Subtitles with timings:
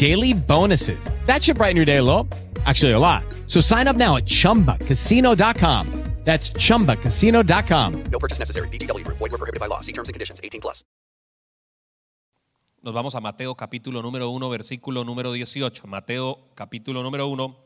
[0.00, 0.98] daily bonuses.
[1.26, 2.26] That should brighten your day a little.
[2.64, 3.22] Actually, a lot.
[3.46, 5.86] So sign up now at chumbacasino.com.
[6.24, 8.04] That's chumbacasino.com.
[8.10, 8.68] No purchase necessary.
[8.68, 9.04] BGW.
[9.06, 9.80] Void were prohibited by law.
[9.80, 10.40] See terms and conditions.
[10.44, 10.84] 18 plus.
[12.82, 15.86] Nos vamos a Mateo capítulo número 1, versículo número 18.
[15.86, 17.56] Mateo capítulo número 1,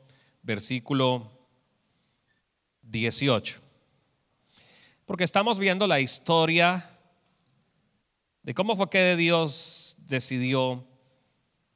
[0.42, 1.30] versículo
[2.82, 3.60] 18.
[5.04, 6.90] Porque estamos viendo la historia
[8.42, 10.84] de cómo fue que Dios decidió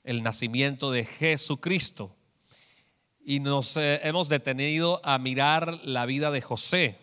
[0.08, 2.16] el nacimiento de Jesucristo.
[3.20, 6.96] Y nos eh, hemos detenido a mirar la vida de José.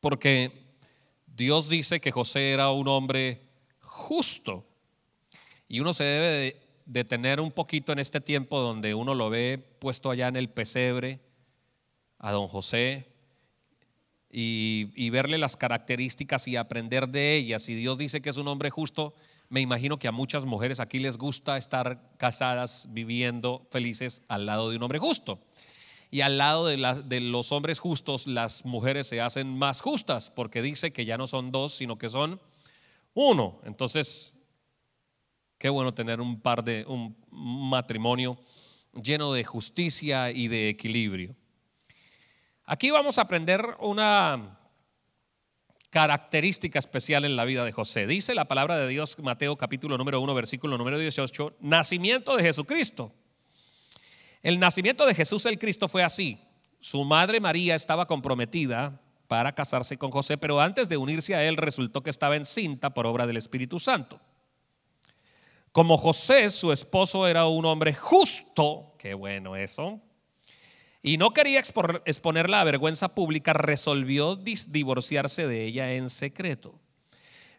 [0.00, 0.50] Porque
[1.26, 3.42] Dios dice que José era un hombre
[3.80, 4.64] justo.
[5.68, 9.58] Y uno se debe de detener un poquito en este tiempo donde uno lo ve
[9.78, 11.20] puesto allá en el pesebre
[12.18, 13.12] a don José
[14.32, 17.68] y, y verle las características y aprender de ellas.
[17.68, 19.14] Y Dios dice que es un hombre justo,
[19.50, 24.70] me imagino que a muchas mujeres aquí les gusta estar casadas, viviendo felices al lado
[24.70, 25.40] de un hombre justo.
[26.12, 30.92] Y al lado de, los hombres justos, las mujeres se hacen más justas, porque dice
[30.92, 32.40] que ya no son dos, sino que son
[33.14, 33.60] uno.
[33.64, 34.36] Entonces,
[35.58, 38.38] qué bueno tener un par de, un matrimonio
[39.02, 41.34] lleno de justicia y de equilibrio.
[42.64, 44.59] Aquí vamos a aprender una
[45.90, 48.06] característica especial en la vida de José.
[48.06, 53.12] Dice la palabra de Dios, Mateo capítulo número 1, versículo número 18, nacimiento de Jesucristo.
[54.42, 56.38] El nacimiento de Jesús el Cristo fue así.
[56.80, 61.56] Su madre María estaba comprometida para casarse con José, pero antes de unirse a él
[61.56, 64.20] resultó que estaba encinta por obra del Espíritu Santo.
[65.72, 70.00] Como José, su esposo, era un hombre justo, qué bueno eso,
[71.02, 76.78] y no quería exponerla a vergüenza pública, resolvió divorciarse de ella en secreto.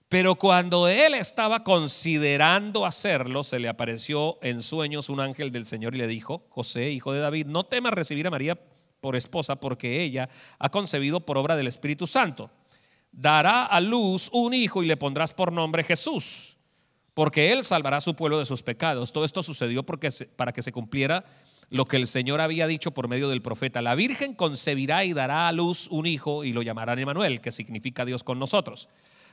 [0.10, 5.96] Pero cuando él estaba considerando hacerlo, se le apareció en sueños un ángel del Señor
[5.96, 8.60] y le dijo, José, hijo de David, no temas recibir a María
[9.00, 10.30] por esposa porque ella
[10.60, 12.52] ha concebido por obra del Espíritu Santo.
[13.12, 16.58] Dará a luz un hijo y le pondrás por nombre Jesús,
[17.14, 19.14] porque él salvará a su pueblo de sus pecados.
[19.14, 21.24] Todo esto sucedió para que se cumpliera
[21.72, 23.82] lo que el Señor había dicho por medio del profeta.
[23.82, 28.04] La Virgen concebirá y dará a luz un hijo y lo llamarán Emanuel, que significa
[28.04, 28.90] Dios con nosotros.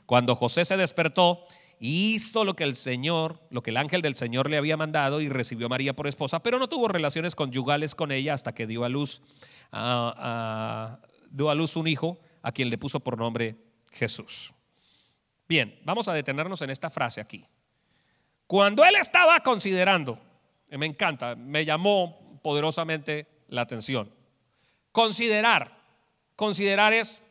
[0.06, 1.44] Cuando José se despertó,
[1.81, 5.28] hizo lo que el Señor, lo que el ángel del Señor le había mandado y
[5.28, 8.84] recibió a María por esposa, pero no tuvo relaciones conyugales con ella hasta que dio
[8.84, 9.20] a luz,
[9.72, 13.56] dio a luz un hijo a quien le puso por nombre
[13.91, 14.53] Jesús.
[15.49, 17.44] Bien, vamos a detenernos en esta frase aquí.
[18.47, 20.20] Cuando él estaba considerando,
[20.70, 24.12] me encanta, me llamó poderosamente la atención.
[24.93, 25.78] Considerar,
[26.37, 27.22] considerar es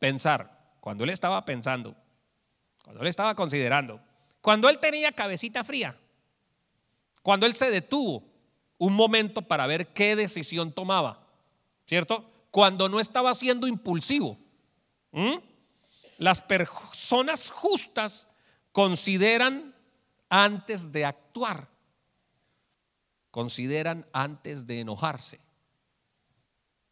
[0.00, 0.50] pensar.
[0.80, 1.94] Cuando él estaba pensando,
[2.82, 4.00] cuando él estaba considerando,
[4.40, 5.96] cuando él tenía cabecita fría,
[7.22, 8.22] cuando él se detuvo
[8.76, 11.26] un momento para ver qué decisión tomaba,
[11.86, 12.30] ¿cierto?
[12.50, 14.38] Cuando no estaba siendo impulsivo.
[16.18, 18.28] Las personas justas
[18.72, 19.74] consideran
[20.28, 21.68] antes de actuar,
[23.34, 25.40] consideran antes de enojarse.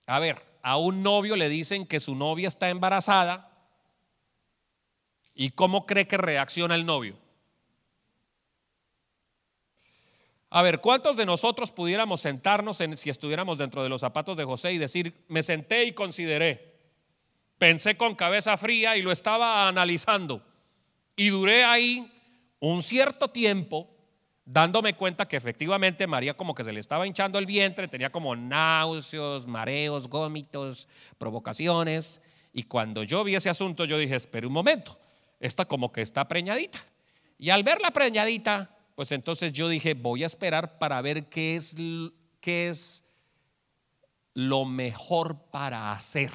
[0.08, 3.48] A ver, a un novio le dicen que su novia está embarazada
[5.36, 7.16] y cómo cree que reacciona el novio.
[10.50, 14.45] A ver, ¿cuántos de nosotros pudiéramos sentarnos en, si estuviéramos dentro de los zapatos de
[14.45, 16.77] José y decir, me senté y consideré,
[17.56, 20.45] pensé con cabeza fría y lo estaba analizando
[21.15, 22.12] y duré ahí
[22.59, 23.92] un cierto tiempo
[24.44, 28.34] dándome cuenta que efectivamente María como que se le estaba hinchando el vientre, tenía como
[28.34, 32.22] náuseos, mareos, gómitos, provocaciones.
[32.53, 34.98] Y cuando yo vi ese asunto, yo dije, espere un momento,
[35.41, 36.78] esta como que está preñadita.
[37.39, 41.74] Y al verla preñadita, pues entonces yo dije, voy a esperar para ver qué es,
[42.41, 43.04] qué es
[44.34, 46.30] lo mejor para hacer.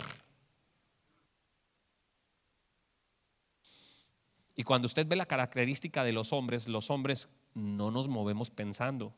[4.55, 9.15] Y cuando usted ve la característica de los hombres, los hombres no nos movemos pensando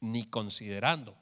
[0.00, 1.14] ni considerando.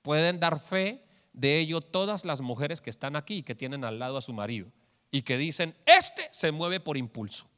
[0.00, 4.16] Pueden dar fe de ello todas las mujeres que están aquí, que tienen al lado
[4.16, 4.70] a su marido
[5.10, 7.48] y que dicen, este se mueve por impulso.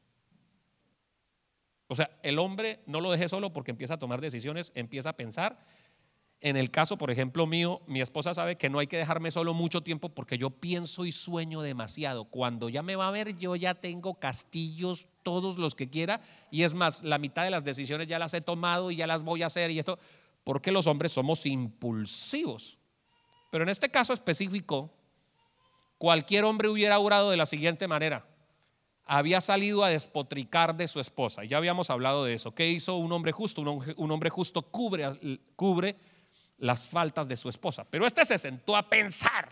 [1.87, 5.17] O sea, el hombre no lo deje solo porque empieza a tomar decisiones, empieza a
[5.17, 5.63] pensar.
[6.43, 9.53] En el caso, por ejemplo, mío, mi esposa sabe que no hay que dejarme solo
[9.53, 12.25] mucho tiempo porque yo pienso y sueño demasiado.
[12.25, 16.19] Cuando ya me va a ver, yo ya tengo castillos, todos los que quiera.
[16.49, 19.23] Y es más, la mitad de las decisiones ya las he tomado y ya las
[19.23, 19.99] voy a hacer y esto,
[20.43, 22.79] porque los hombres somos impulsivos.
[23.51, 24.89] Pero en este caso específico,
[25.99, 28.25] cualquier hombre hubiera orado de la siguiente manera.
[29.05, 31.43] Había salido a despotricar de su esposa.
[31.43, 32.55] Ya habíamos hablado de eso.
[32.55, 33.61] ¿Qué hizo un hombre justo?
[33.61, 35.97] Un hombre, justo cubre, cubre
[36.61, 37.85] las faltas de su esposa.
[37.89, 39.51] Pero este se sentó a pensar,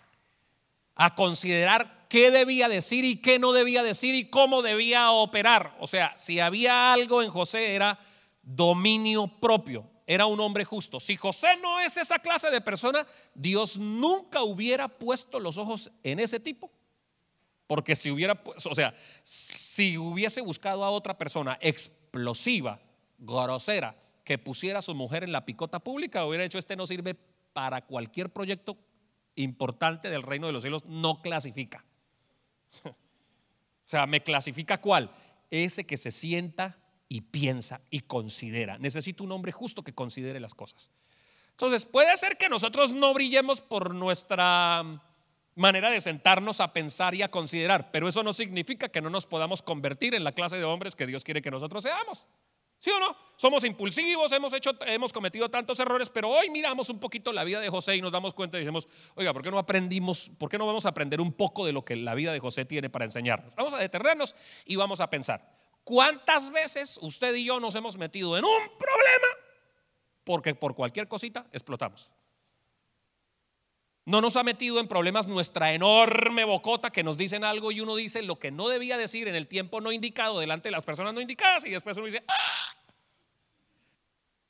[0.95, 5.75] a considerar qué debía decir y qué no debía decir y cómo debía operar.
[5.79, 7.99] O sea, si había algo en José era
[8.41, 10.99] dominio propio era un hombre justo.
[10.99, 16.19] Si José no es esa clase de persona, Dios nunca hubiera puesto los ojos en
[16.19, 16.71] ese tipo.
[17.67, 22.79] Porque si hubiera, o sea, si hubiese buscado a otra persona explosiva,
[23.19, 23.95] grosera,
[24.29, 27.15] que pusiera a su mujer en la picota pública, hubiera hecho este no sirve
[27.51, 28.77] para cualquier proyecto
[29.33, 31.83] importante del reino de los cielos, no clasifica.
[32.85, 35.09] O sea, ¿me clasifica cuál?
[35.49, 36.77] Ese que se sienta
[37.07, 38.77] y piensa y considera.
[38.77, 40.91] Necesito un hombre justo que considere las cosas.
[41.49, 45.01] Entonces, puede ser que nosotros no brillemos por nuestra
[45.55, 49.25] manera de sentarnos a pensar y a considerar, pero eso no significa que no nos
[49.25, 52.27] podamos convertir en la clase de hombres que Dios quiere que nosotros seamos.
[52.79, 53.15] ¿Sí o no?
[53.35, 57.61] Somos impulsivos, hemos, hecho, hemos cometido tantos errores, pero hoy miramos un poquito la vida
[57.61, 60.57] de José y nos damos cuenta y decimos, oiga, ¿por qué no aprendimos, por qué
[60.57, 63.05] no vamos a aprender un poco de lo que la vida de José tiene para
[63.05, 63.55] enseñarnos?
[63.55, 64.35] Vamos a detenernos
[64.65, 65.57] y vamos a pensar.
[65.85, 69.27] ¿Cuántas veces usted y yo nos hemos metido en un problema
[70.23, 72.09] porque por cualquier cosita explotamos?
[74.09, 77.95] No nos ha metido en problemas nuestra enorme bocota que nos dicen algo y uno
[77.95, 81.13] dice lo que no debía decir en el tiempo no indicado delante de las personas
[81.13, 82.73] no indicadas y después uno dice, ¡ah!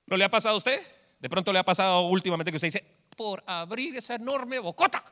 [0.06, 0.81] ¿No le ha pasado a usted?
[1.19, 2.85] De pronto le ha pasado últimamente que usted dice,
[3.17, 5.03] por abrir esa enorme bocota.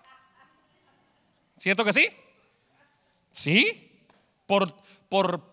[1.58, 2.08] ¿Cierto que sí?
[3.32, 4.02] ¿Sí?
[4.46, 4.74] Por,
[5.10, 5.44] por,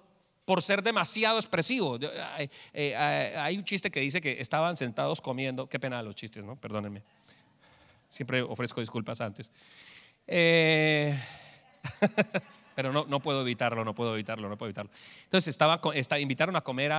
[0.44, 1.99] por ser demasiado expresivo.
[2.73, 6.55] Eh, hay un chiste que dice que estaban sentados comiendo, qué pena los chistes, ¿no?
[6.55, 7.02] Perdónenme.
[8.14, 9.50] Siempre ofrezco disculpas antes.
[10.25, 11.20] Eh,
[12.76, 14.93] pero no, no puedo evitarlo, no puedo evitarlo, no puedo evitarlo.
[15.25, 15.81] Entonces estaba,
[16.20, 16.93] invitaron a comer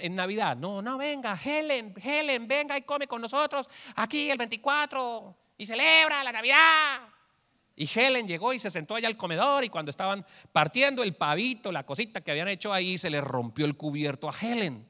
[0.00, 0.56] en Navidad.
[0.56, 6.22] No, no, venga, Helen, Helen, venga y come con nosotros aquí el 24 y celebra
[6.22, 7.00] la Navidad.
[7.74, 11.72] Y Helen llegó y se sentó allá al comedor y cuando estaban partiendo el pavito,
[11.72, 14.86] la cosita que habían hecho ahí, se le rompió el cubierto a Helen.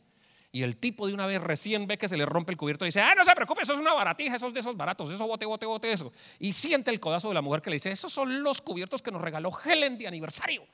[0.55, 2.89] Y el tipo de una vez recién ve que se le rompe el cubierto y
[2.89, 5.27] dice, ah, no se preocupe, eso es una baratija, eso es de esos baratos, eso
[5.27, 6.13] bote, bote, bote, eso.
[6.39, 9.11] Y siente el codazo de la mujer que le dice, esos son los cubiertos que
[9.11, 10.67] nos regaló Helen de aniversario.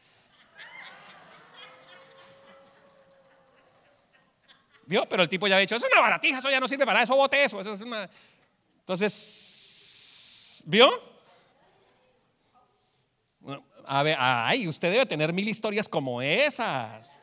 [4.86, 5.06] ¿Vio?
[5.08, 7.02] Pero el tipo ya ha dicho, eso es una baratija, eso ya no sirve para
[7.02, 7.60] eso, bote eso.
[7.60, 8.10] eso es una...
[8.80, 10.90] Entonces, ¿vio?
[13.84, 17.17] A ver, ay, usted debe tener mil historias como esas.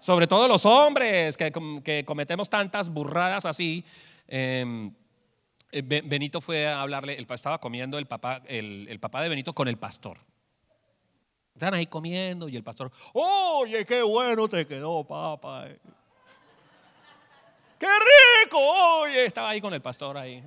[0.00, 3.84] Sobre todo los hombres que, cometemos tantas burradas así.
[4.26, 4.92] Em,
[5.72, 9.76] eh, Benito fue a hablarle, estaba comiendo el papá, el, papá de Benito con el
[9.76, 10.18] pastor.
[11.54, 15.66] Están ahí comiendo y el pastor, oye, qué bueno te quedó, papá.
[17.78, 18.58] ¡Qué rico!
[18.58, 20.42] Oye, estaba ahí con el pastor ahí.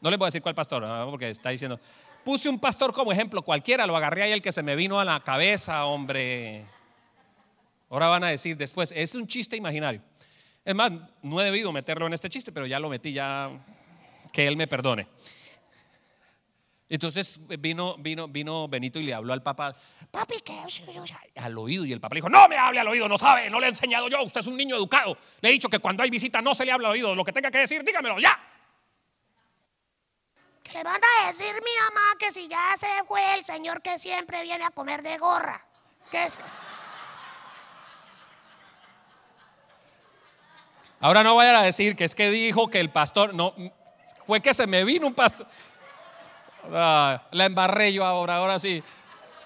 [0.00, 1.78] No le puedo decir cuál pastor, porque está diciendo,
[2.24, 5.04] Puse un pastor como ejemplo, cualquiera, lo agarré ahí el que se me vino a
[5.04, 6.64] la cabeza, hombre.
[7.90, 10.02] Ahora van a decir después, es un chiste imaginario.
[10.64, 13.50] Es más, no he debido meterlo en este chiste, pero ya lo metí, ya
[14.32, 15.06] que él me perdone.
[16.88, 19.74] Entonces vino, vino, vino Benito y le habló al papá,
[20.10, 20.60] papi, ¿qué?
[21.36, 21.84] Al oído.
[21.84, 23.68] Y el papá le dijo, no me hable al oído, no sabe, no le he
[23.70, 25.16] enseñado yo, usted es un niño educado.
[25.40, 27.32] Le he dicho que cuando hay visita no se le habla al oído, lo que
[27.32, 28.38] tenga que decir, dígamelo ya.
[30.72, 34.42] Le van a decir mi mamá que si ya se fue el señor que siempre
[34.42, 35.64] viene a comer de gorra.
[36.10, 36.38] ¿Qué es?
[41.04, 43.54] Ahora no vayan a decir que es que dijo que el pastor, no,
[44.26, 45.46] fue que se me vino un pastor.
[46.72, 48.82] Ah, la embarré yo ahora, ahora sí.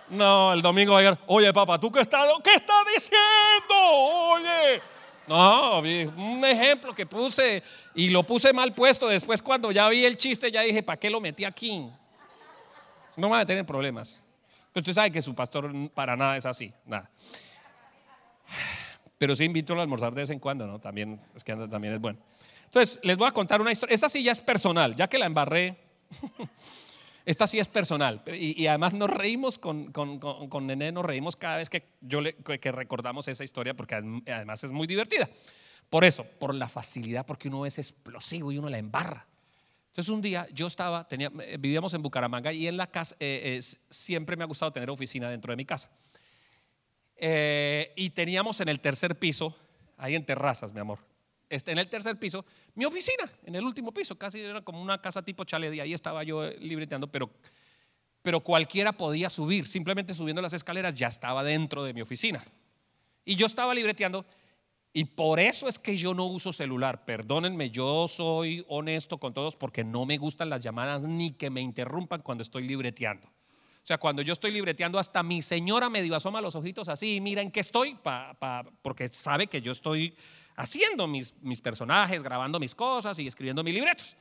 [0.09, 3.75] No, el domingo ayer, oye papá, ¿tú qué estás, qué estás diciendo?
[3.75, 4.81] Oye.
[5.27, 9.09] No, un ejemplo que puse y lo puse mal puesto.
[9.09, 11.91] Después cuando ya vi el chiste ya dije, ¿para qué lo metí aquí?
[13.17, 14.25] No van a tener problemas.
[14.73, 17.11] Usted sabe que su pastor para nada es así, nada.
[19.19, 20.79] Pero sí invito a almorzar de vez en cuando, ¿no?
[20.81, 22.19] También es que también es bueno.
[22.65, 23.95] Entonces, les voy a contar una historia.
[23.95, 25.77] Esa sí ya es personal, ya que la embarré.
[27.25, 28.23] Esta sí es personal.
[28.33, 32.35] Y, además nos reímos con, con, con, Nené, nos reímos cada vez que, yo le,
[32.35, 35.29] que recordamos esa historia porque además es muy divertida.
[35.91, 39.27] Por eso, por la facilidad, porque uno es explosivo y uno la embarra.
[39.89, 43.61] Entonces un día yo estaba, tenía, vivíamos en Bucaramanga y en la casa eh,
[43.91, 45.91] siempre me ha gustado tener oficina dentro de mi casa.
[47.19, 49.57] Eh, y teníamos en el tercer piso,
[49.97, 51.01] ahí en terrazas, mi amor,
[51.49, 52.45] este, en el tercer piso,
[52.75, 55.95] mi oficina, en el último piso, casi era como una casa tipo chalet y ahí
[55.95, 57.31] estaba yo eh, libreteando, pero,
[58.23, 62.45] pero cualquiera podía subir, simplemente subiendo las escaleras ya estaba dentro de mi oficina.
[63.25, 64.25] Y yo estaba libreteando
[64.93, 67.05] y por eso es que yo no uso celular.
[67.05, 71.61] Perdónenme, yo soy honesto con todos porque no me gustan las llamadas ni que me
[71.61, 73.29] interrumpan cuando estoy libreteando.
[73.88, 77.21] O sea, cuando yo estoy libreteando, hasta mi señora medio asoma los ojitos así y
[77.23, 77.99] mira en qué estoy,
[78.83, 80.14] porque sabe que yo estoy
[80.57, 84.14] haciendo mis, mis personajes, grabando mis cosas y escribiendo mis libretos.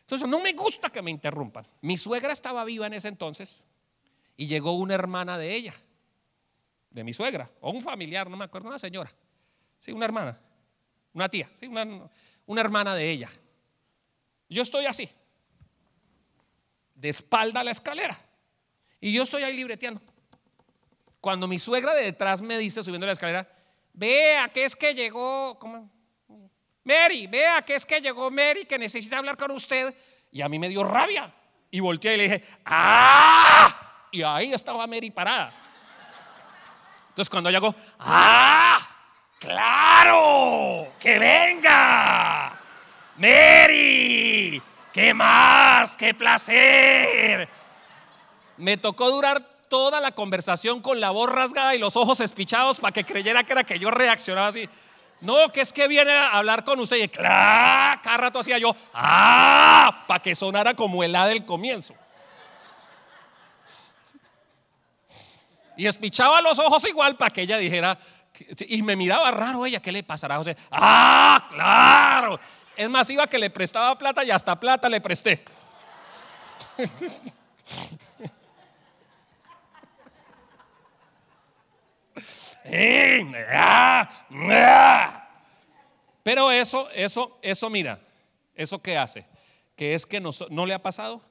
[0.00, 1.68] Entonces, no me gusta que me interrumpan.
[1.82, 3.66] Mi suegra estaba viva en ese entonces
[4.38, 5.74] y llegó una hermana de ella,
[6.88, 9.12] de mi suegra, o un familiar, no me acuerdo, una señora.
[9.80, 10.40] Sí, una hermana,
[11.12, 12.08] una tía, sí, una,
[12.46, 13.28] una hermana de ella.
[14.48, 15.10] Yo estoy así,
[16.94, 18.29] de espalda a la escalera,
[19.00, 20.00] y yo estoy ahí libreteando.
[21.20, 23.48] Cuando mi suegra de detrás me dice, subiendo la escalera,
[23.92, 25.90] vea que es que llegó, ¿cómo?
[26.84, 29.94] Mary, vea que es que llegó Mary que necesita hablar con usted.
[30.32, 31.32] Y a mí me dio rabia.
[31.70, 34.06] Y volteé y le dije, ¡ah!
[34.10, 35.52] Y ahí estaba Mary parada.
[37.10, 38.78] Entonces cuando llegó, ¡ah!
[39.38, 40.92] ¡Claro!
[40.98, 42.58] ¡Que venga!
[43.16, 44.62] ¡Mary!
[44.92, 45.96] ¿Qué más?
[45.96, 47.59] ¡Qué placer!
[48.60, 49.40] Me tocó durar
[49.70, 53.52] toda la conversación con la voz rasgada y los ojos espichados para que creyera que
[53.52, 54.68] era que yo reaccionaba así.
[55.22, 56.98] No, que es que viene a hablar con usted.
[56.98, 58.00] Y ¡claro!
[58.02, 60.04] cada rato hacía yo, ¡ah!
[60.06, 61.94] Para que sonara como el A del comienzo.
[65.78, 67.98] Y espichaba los ojos igual para que ella dijera,
[68.68, 70.54] y me miraba raro ella, ¿qué le pasará a José?
[70.70, 72.38] Ah, claro.
[72.76, 75.42] Es más, iba que le prestaba plata y hasta plata le presté.
[86.22, 88.00] Pero eso, eso, eso, mira,
[88.54, 89.26] ¿eso qué hace?
[89.76, 91.22] Que es que no, no le ha pasado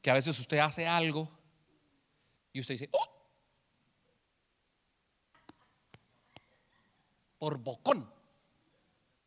[0.00, 1.28] que a veces usted hace algo
[2.52, 3.08] y usted dice, oh,
[7.38, 8.12] por bocón,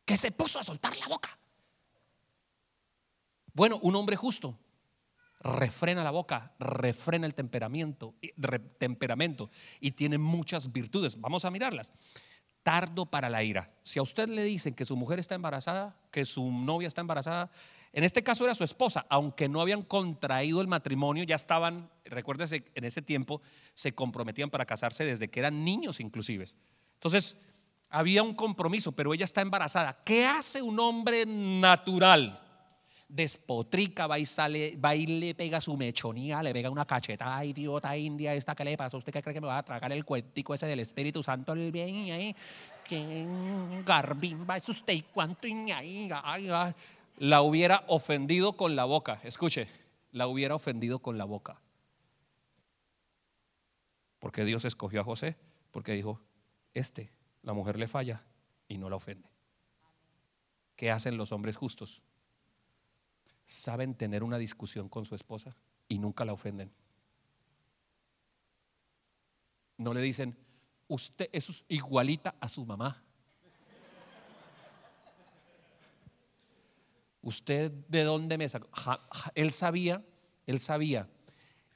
[0.04, 1.36] que se puso a soltar la boca.
[3.52, 4.58] Bueno, un hombre justo
[5.46, 8.14] refrena la boca, refrena el temperamento,
[8.78, 9.50] temperamento
[9.80, 11.20] y tiene muchas virtudes.
[11.20, 11.92] Vamos a mirarlas.
[12.62, 13.70] Tardo para la ira.
[13.84, 17.50] Si a usted le dicen que su mujer está embarazada, que su novia está embarazada,
[17.92, 22.64] en este caso era su esposa, aunque no habían contraído el matrimonio, ya estaban, recuérdese,
[22.74, 23.40] en ese tiempo
[23.72, 26.44] se comprometían para casarse desde que eran niños inclusive.
[26.94, 27.38] Entonces,
[27.88, 30.02] había un compromiso, pero ella está embarazada.
[30.04, 32.45] ¿Qué hace un hombre natural?
[33.08, 37.96] Despotrica, va y sale, va y le pega su mechonía, le pega una cacheta, idiota
[37.96, 40.54] india, esta que le pasa, ¿usted qué cree que me va a tragar el cuentico
[40.54, 42.34] ese del Espíritu Santo el bien?
[42.84, 43.26] Que
[43.84, 45.46] garbimba es usted y cuánto
[47.18, 49.20] la hubiera ofendido con la boca.
[49.22, 49.68] Escuche,
[50.12, 51.60] la hubiera ofendido con la boca.
[54.18, 55.36] Porque Dios escogió a José,
[55.70, 56.20] porque dijo,
[56.74, 58.22] este la mujer le falla
[58.66, 59.28] y no la ofende.
[60.74, 62.02] ¿Qué hacen los hombres justos?
[63.46, 65.56] Saben tener una discusión con su esposa
[65.88, 66.70] y nunca la ofenden.
[69.78, 70.36] No le dicen,
[70.88, 73.02] usted es igualita a su mamá.
[77.22, 78.68] ¿Usted de dónde me sacó?
[79.34, 80.04] él sabía,
[80.46, 81.08] él sabía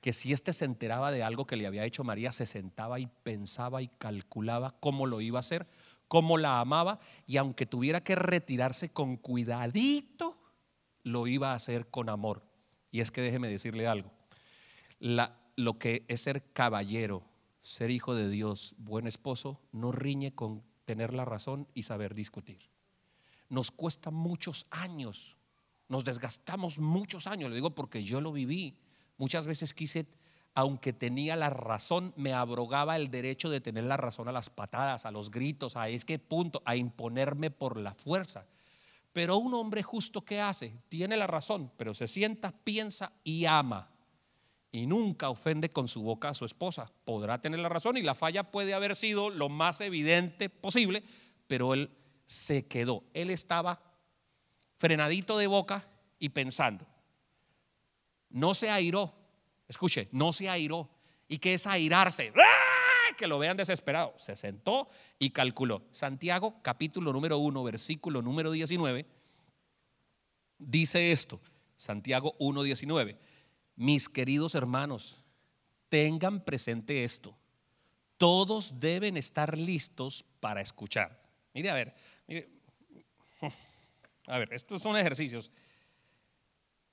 [0.00, 3.06] que si éste se enteraba de algo que le había hecho María, se sentaba y
[3.06, 5.66] pensaba y calculaba cómo lo iba a hacer,
[6.08, 10.39] cómo la amaba, y aunque tuviera que retirarse con cuidadito,
[11.02, 12.44] lo iba a hacer con amor.
[12.90, 14.10] Y es que déjeme decirle algo,
[14.98, 17.24] lo que es ser caballero,
[17.62, 22.68] ser hijo de Dios, buen esposo, no riñe con tener la razón y saber discutir.
[23.48, 25.36] Nos cuesta muchos años,
[25.88, 28.76] nos desgastamos muchos años, le digo porque yo lo viví
[29.20, 30.06] Muchas veces quise,
[30.54, 35.04] aunque tenía la razón, me abrogaba el derecho de tener la razón a las patadas,
[35.04, 38.46] a los gritos, a es que punto, a imponerme por la fuerza.
[39.12, 40.72] Pero un hombre justo, ¿qué hace?
[40.88, 43.88] Tiene la razón, pero se sienta, piensa y ama.
[44.72, 46.92] y nunca ofende con su boca a su esposa.
[47.04, 51.02] Podrá tener la razón y la falla puede haber sido lo más evidente posible,
[51.48, 51.90] pero él
[52.24, 53.02] se quedó.
[53.12, 53.80] Él estaba
[54.76, 55.88] frenadito de boca
[56.20, 56.86] y pensando.
[58.28, 59.12] No se airó,
[59.66, 60.88] escuche, no se airó.
[61.26, 62.32] ¿Y qué es airarse?
[62.36, 62.59] ¡Ah!
[63.20, 64.14] Que lo vean desesperado.
[64.16, 65.82] Se sentó y calculó.
[65.90, 69.04] Santiago capítulo número 1, versículo número 19,
[70.58, 71.38] dice esto.
[71.76, 73.18] Santiago 1, 19.
[73.76, 75.22] Mis queridos hermanos,
[75.90, 77.36] tengan presente esto.
[78.16, 81.20] Todos deben estar listos para escuchar.
[81.52, 81.94] Mire, a ver.
[84.28, 85.50] A ver, estos son ejercicios.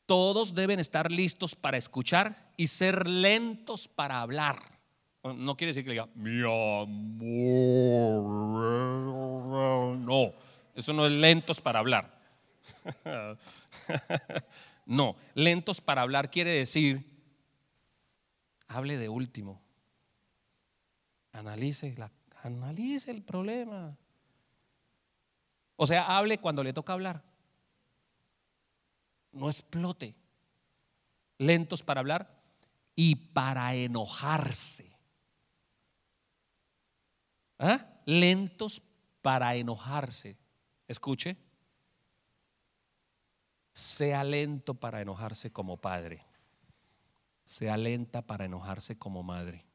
[0.05, 4.76] Todos deben estar listos para escuchar y ser lentos para hablar.
[5.33, 7.17] No quiere decir que le diga, mi amor.
[9.97, 10.33] No,
[10.75, 12.17] eso no es lentos para hablar.
[14.87, 17.05] No, lentos para hablar quiere decir,
[18.69, 19.61] hable de último.
[21.33, 22.09] Analice, la,
[22.41, 23.97] analice el problema.
[25.75, 27.21] O sea, hable cuando le toca hablar.
[29.33, 30.15] No explote.
[31.37, 32.41] Lentos para hablar
[32.95, 34.96] y para enojarse.
[37.59, 38.01] ¿Ah?
[38.05, 38.81] Lentos
[39.21, 40.37] para enojarse.
[40.87, 41.37] Escuche
[43.77, 46.25] sea lento para enojarse como padre,
[47.43, 49.67] sea lenta para enojarse como madre,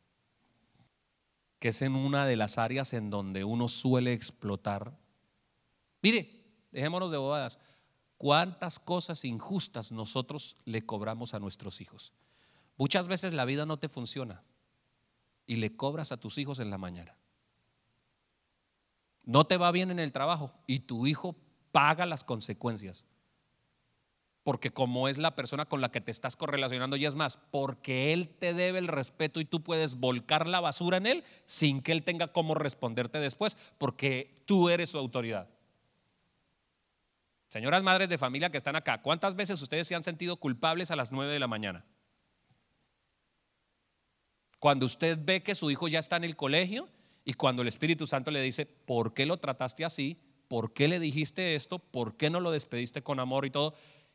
[1.60, 4.98] que es en una de las áreas en donde uno suele explotar.
[6.02, 7.60] Mire, dejémonos de bobadas,
[8.18, 12.12] cuántas cosas injustas nosotros le cobramos a nuestros hijos.
[12.76, 14.42] Muchas veces la vida no te funciona
[15.46, 17.16] y le cobras a tus hijos en la mañana.
[19.24, 21.36] No te va bien en el trabajo y tu hijo
[21.70, 23.06] paga las consecuencias
[24.42, 28.12] porque como es la persona con la que te estás correlacionando y es más, porque
[28.12, 31.92] él te debe el respeto y tú puedes volcar la basura en él sin que
[31.92, 35.48] él tenga cómo responderte después, porque tú eres su autoridad.
[37.48, 40.96] Señoras madres de familia que están acá, ¿cuántas veces ustedes se han sentido culpables a
[40.96, 41.84] las 9 de la mañana?
[44.58, 46.88] Cuando usted ve que su hijo ya está en el colegio
[47.24, 50.18] y cuando el Espíritu Santo le dice, ¿por qué lo trataste así?
[50.48, 51.78] ¿Por qué le dijiste esto?
[51.78, 53.74] ¿Por qué no lo despediste con amor y todo?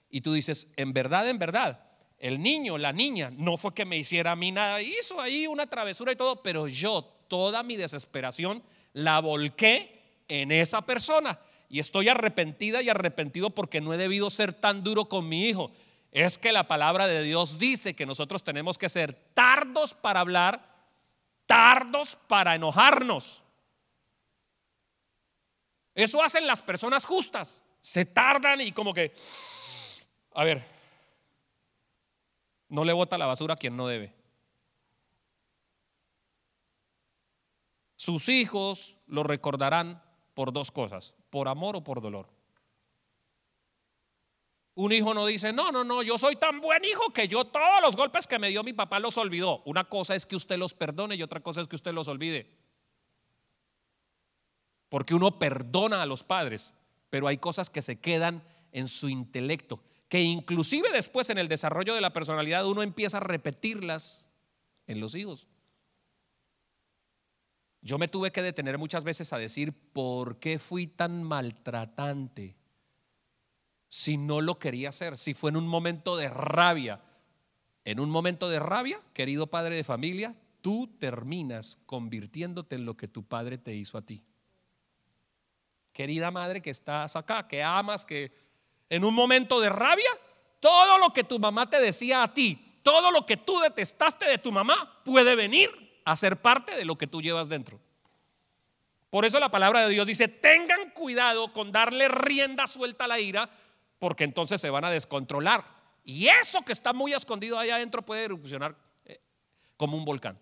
[0.09, 1.83] Y tú dices, en verdad, en verdad,
[2.19, 5.67] el niño, la niña, no fue que me hiciera a mí nada, hizo ahí una
[5.67, 11.39] travesura y todo, pero yo toda mi desesperación la volqué en esa persona.
[11.69, 15.71] Y estoy arrepentida y arrepentido porque no he debido ser tan duro con mi hijo.
[16.11, 20.66] Es que la palabra de Dios dice que nosotros tenemos que ser tardos para hablar,
[21.47, 23.43] tardos para enojarnos.
[25.95, 27.63] Eso hacen las personas justas.
[27.81, 29.11] Se tardan y como que
[30.37, 30.63] a ver,
[32.69, 34.13] no le bota la basura a quien no debe.
[37.95, 40.03] Sus hijos lo recordarán
[40.35, 42.29] por dos cosas, por amor o por dolor.
[44.77, 47.81] Un hijo no dice, no, no, no, yo soy tan buen hijo que yo todos
[47.81, 49.61] los golpes que me dio mi papá los olvidó.
[49.65, 52.47] Una cosa es que usted los perdone y otra cosa es que usted los olvide.
[54.89, 56.73] Porque uno perdona a los padres,
[57.09, 61.93] pero hay cosas que se quedan en su intelecto que inclusive después en el desarrollo
[61.93, 64.27] de la personalidad uno empieza a repetirlas
[64.87, 65.47] en los hijos.
[67.81, 72.56] Yo me tuve que detener muchas veces a decir, ¿por qué fui tan maltratante?
[73.89, 77.01] Si no lo quería hacer, si fue en un momento de rabia.
[77.85, 83.07] En un momento de rabia, querido padre de familia, tú terminas convirtiéndote en lo que
[83.07, 84.23] tu padre te hizo a ti.
[85.93, 88.31] Querida madre que estás acá, que amas, que
[88.89, 90.09] en un momento de rabia,
[90.59, 94.37] todo lo que tu mamá te decía a ti, todo lo que tú detestaste de
[94.37, 95.69] tu mamá, puede venir
[96.05, 97.79] a ser parte de lo que tú llevas dentro.
[99.09, 103.19] Por eso la palabra de Dios dice, tengan cuidado con darle rienda suelta a la
[103.19, 103.49] ira,
[103.99, 105.65] porque entonces se van a descontrolar.
[106.03, 109.19] Y eso que está muy escondido allá adentro puede erupcionar eh,
[109.75, 110.39] como un volcán.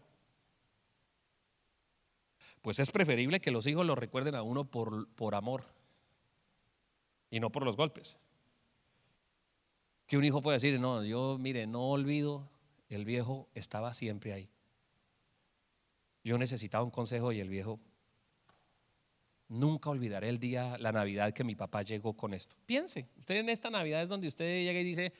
[2.62, 5.66] Pues es preferible que los hijos lo recuerden a uno por, por amor
[7.30, 8.18] y no por los golpes.
[10.08, 12.50] Que un hijo puede decir, no, yo mire, no olvido,
[12.90, 14.50] el viejo estaba siempre ahí.
[16.24, 17.80] Yo necesitaba un consejo y el viejo,
[19.48, 22.56] nunca olvidaré el día, la Navidad que mi papá llegó con esto.
[22.66, 25.14] Piense, usted en esta Navidad es donde usted llega y dice,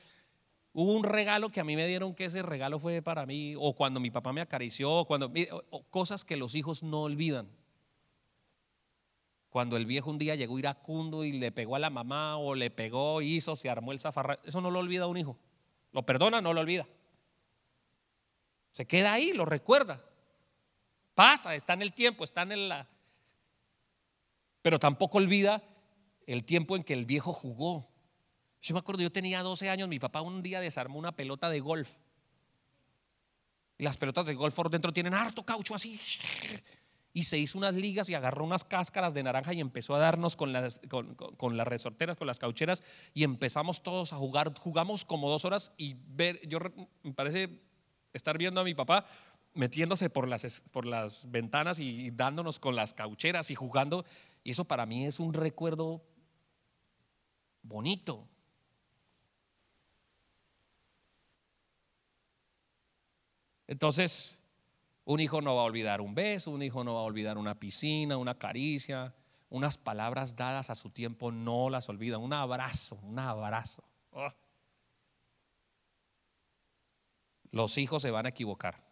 [0.72, 3.74] hubo un regalo que a mí me dieron que ese regalo fue para mí, o
[3.74, 5.32] cuando mi papá me acarició, cuando,
[5.90, 7.48] cosas que los hijos no olvidan.
[9.48, 12.70] Cuando el viejo un día llegó iracundo y le pegó a la mamá o le
[12.70, 15.38] pegó, hizo, se armó el zafarra, eso no lo olvida un hijo.
[15.92, 16.86] Lo perdona, no lo olvida.
[18.72, 20.04] Se queda ahí, lo recuerda.
[21.14, 22.86] Pasa, está en el tiempo, está en la...
[24.66, 25.62] Pero tampoco olvida
[26.26, 27.88] el tiempo en que el viejo jugó.
[28.60, 31.60] Yo me acuerdo, yo tenía 12 años, mi papá un día desarmó una pelota de
[31.60, 31.88] golf.
[33.78, 36.00] Y las pelotas de golf por dentro tienen harto caucho así.
[37.12, 40.34] Y se hizo unas ligas y agarró unas cáscaras de naranja y empezó a darnos
[40.34, 42.82] con las, con, con- las resorteras, con las caucheras.
[43.14, 44.52] Y empezamos todos a jugar.
[44.58, 46.58] Jugamos como dos horas y ver, yo
[47.04, 47.60] me parece
[48.12, 49.06] estar viendo a mi papá
[49.54, 54.04] metiéndose por las ventanas y dándonos con las caucheras y jugando.
[54.46, 56.04] Y eso para mí es un recuerdo
[57.62, 58.28] bonito.
[63.66, 64.40] Entonces,
[65.04, 67.58] un hijo no va a olvidar un beso, un hijo no va a olvidar una
[67.58, 69.12] piscina, una caricia,
[69.50, 73.82] unas palabras dadas a su tiempo no las olvidan, un abrazo, un abrazo.
[74.12, 74.28] Oh.
[77.50, 78.85] Los hijos se van a equivocar.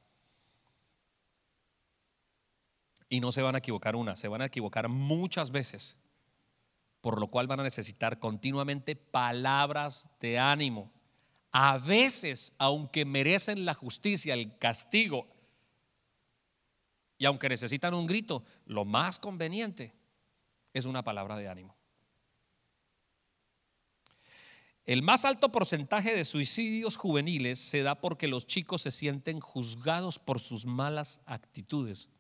[3.09, 5.99] Y no se van a equivocar una, se van a equivocar muchas veces,
[7.01, 10.91] por lo cual van a necesitar continuamente palabras de ánimo.
[11.53, 15.27] A veces, aunque merecen la justicia, el castigo,
[17.19, 19.95] y aunque necesitan un grito, lo más conveniente
[20.73, 21.77] es una palabra de ánimo.
[24.85, 30.19] El más alto porcentaje de suicidios juveniles se da porque los chicos se sienten juzgados
[30.19, 32.11] por sus malas actitudes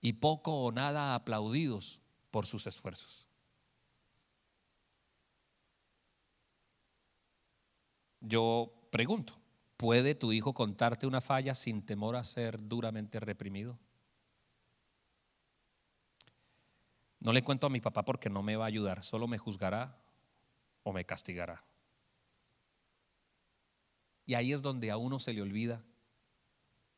[0.00, 3.28] y poco o nada aplaudidos por sus esfuerzos.
[8.20, 9.34] Yo pregunto,
[9.76, 13.78] ¿puede tu hijo contarte una falla sin temor a ser duramente reprimido?
[17.18, 19.98] No le cuento a mi papá porque no me va a ayudar, solo me juzgará
[20.82, 21.64] o me castigará.
[24.24, 25.82] Y ahí es donde a uno se le olvida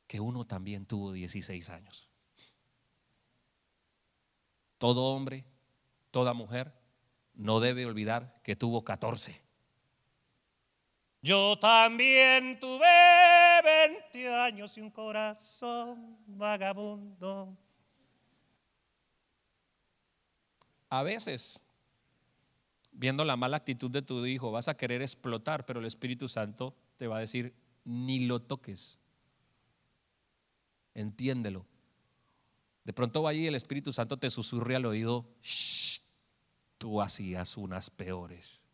[0.06, 2.11] que uno también tuvo 16 años.
[4.82, 5.44] Todo hombre,
[6.10, 6.72] toda mujer
[7.34, 9.40] no debe olvidar que tuvo 14.
[11.22, 12.84] Yo también tuve
[13.62, 17.56] 20 años y un corazón vagabundo.
[20.88, 21.62] A veces,
[22.90, 26.74] viendo la mala actitud de tu hijo, vas a querer explotar, pero el Espíritu Santo
[26.96, 28.98] te va a decir, ni lo toques.
[30.92, 31.71] Entiéndelo.
[32.84, 36.00] De pronto va allí el Espíritu Santo te susurre al oído, "Shh,
[36.78, 38.64] tú hacías unas peores.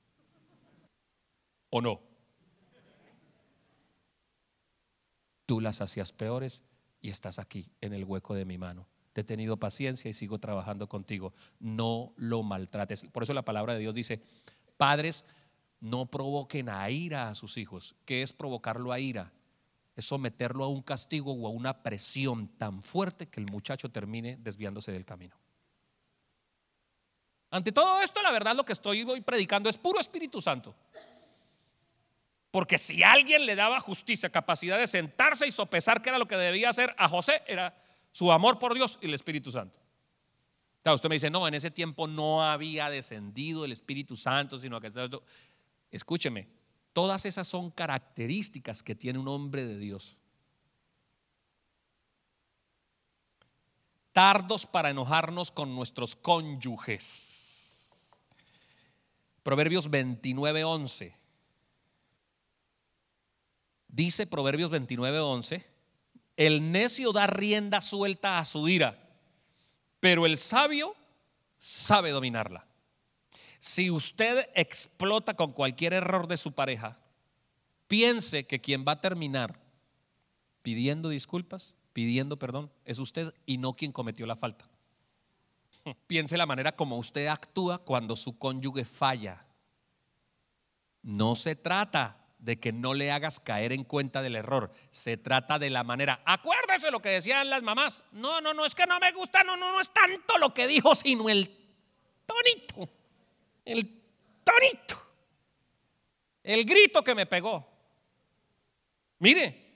[1.68, 2.00] ¿O no?
[5.44, 6.62] Tú las hacías peores
[7.02, 8.86] y estás aquí en el hueco de mi mano.
[9.12, 11.34] Te he tenido paciencia y sigo trabajando contigo.
[11.60, 13.04] No lo maltrates.
[13.12, 14.22] Por eso la palabra de Dios dice,
[14.78, 15.24] padres,
[15.80, 17.94] no provoquen a ira a sus hijos.
[18.04, 19.32] ¿Qué es provocarlo a ira?
[19.98, 24.36] Es someterlo a un castigo o a una presión tan fuerte que el muchacho termine
[24.36, 25.36] desviándose del camino.
[27.50, 30.72] Ante todo esto, la verdad lo que estoy hoy predicando es puro Espíritu Santo.
[32.52, 36.36] Porque si alguien le daba justicia, capacidad de sentarse y sopesar qué era lo que
[36.36, 37.74] debía hacer a José, era
[38.12, 39.76] su amor por Dios y el Espíritu Santo.
[40.84, 44.80] Claro, usted me dice, no, en ese tiempo no había descendido el Espíritu Santo, sino
[44.80, 44.92] que...
[45.90, 46.46] Escúcheme,
[46.98, 50.16] todas esas son características que tiene un hombre de Dios.
[54.12, 58.10] Tardos para enojarnos con nuestros cónyuges.
[59.44, 61.16] Proverbios 29, 11.
[63.86, 65.66] Dice Proverbios 29, 11,
[66.36, 68.98] el necio da rienda suelta a su ira,
[70.00, 70.96] pero el sabio
[71.58, 72.67] sabe dominarla.
[73.58, 76.98] Si usted explota con cualquier error de su pareja,
[77.88, 79.58] piense que quien va a terminar
[80.62, 84.68] pidiendo disculpas, pidiendo perdón, es usted y no quien cometió la falta.
[86.06, 89.44] Piense la manera como usted actúa cuando su cónyuge falla.
[91.02, 94.72] No se trata de que no le hagas caer en cuenta del error.
[94.90, 96.20] Se trata de la manera.
[96.24, 98.04] Acuérdese lo que decían las mamás.
[98.12, 100.66] No, no, no, es que no me gusta, no, no, no es tanto lo que
[100.68, 101.50] dijo, sino el
[102.26, 102.88] tonito.
[103.68, 103.86] El
[104.42, 104.98] tonito.
[106.42, 107.68] El grito que me pegó.
[109.18, 109.68] Mire,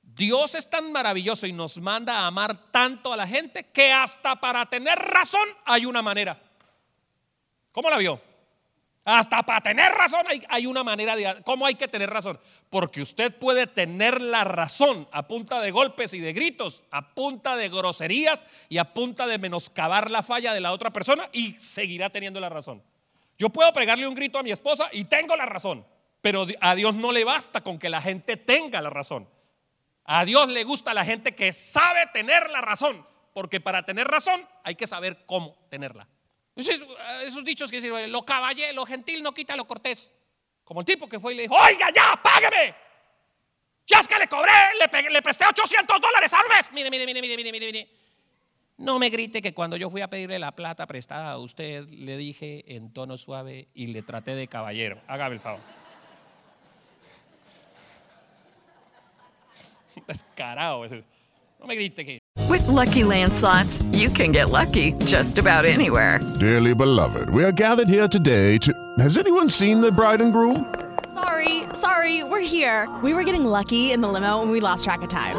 [0.00, 4.36] Dios es tan maravilloso y nos manda a amar tanto a la gente que hasta
[4.36, 6.40] para tener razón hay una manera.
[7.70, 8.18] ¿Cómo la vio?
[9.04, 11.42] Hasta para tener razón hay, hay, una manera de...
[11.44, 12.40] ¿Cómo hay que tener razón?
[12.70, 17.56] Porque usted puede tener la razón a punta de golpes y de gritos, a punta
[17.56, 22.08] de groserías y a punta de menoscabar la falla de la otra persona y seguirá
[22.08, 22.82] teniendo la razón.
[23.42, 25.84] Yo puedo pegarle un grito a mi esposa y tengo la razón.
[26.20, 29.28] Pero a Dios no le basta con que la gente tenga la razón.
[30.04, 34.48] A Dios le gusta la gente que sabe tener la razón, porque para tener razón
[34.62, 36.06] hay que saber cómo tenerla.
[36.54, 36.76] Esos,
[37.24, 40.12] esos dichos que dicen, lo caballé, lo gentil no quita lo cortés.
[40.62, 42.76] Como el tipo que fue y le dijo, oiga ya, págame.
[43.88, 44.52] Ya es que le cobré,
[45.10, 46.70] le presté 800 dólares al mes.
[46.70, 48.01] Mire, mire, mire, mire, mire, mire, mire.
[48.82, 52.16] No me grite que cuando yo fui a pedirle la plata prestada a usted, le
[52.16, 54.98] dije en tono suave y le traté de caballero.
[55.06, 55.60] Hágame el favor.
[60.08, 60.84] Descarado.
[61.60, 62.18] No me grite que...
[62.50, 66.18] With Lucky Land slots, you can get lucky just about anywhere.
[66.40, 68.72] Dearly beloved, we are gathered here today to.
[68.98, 70.66] Has anyone seen the bride and groom?
[71.14, 72.88] Sorry, sorry, we're here.
[73.00, 75.36] We were getting lucky in the limo and we lost track of time.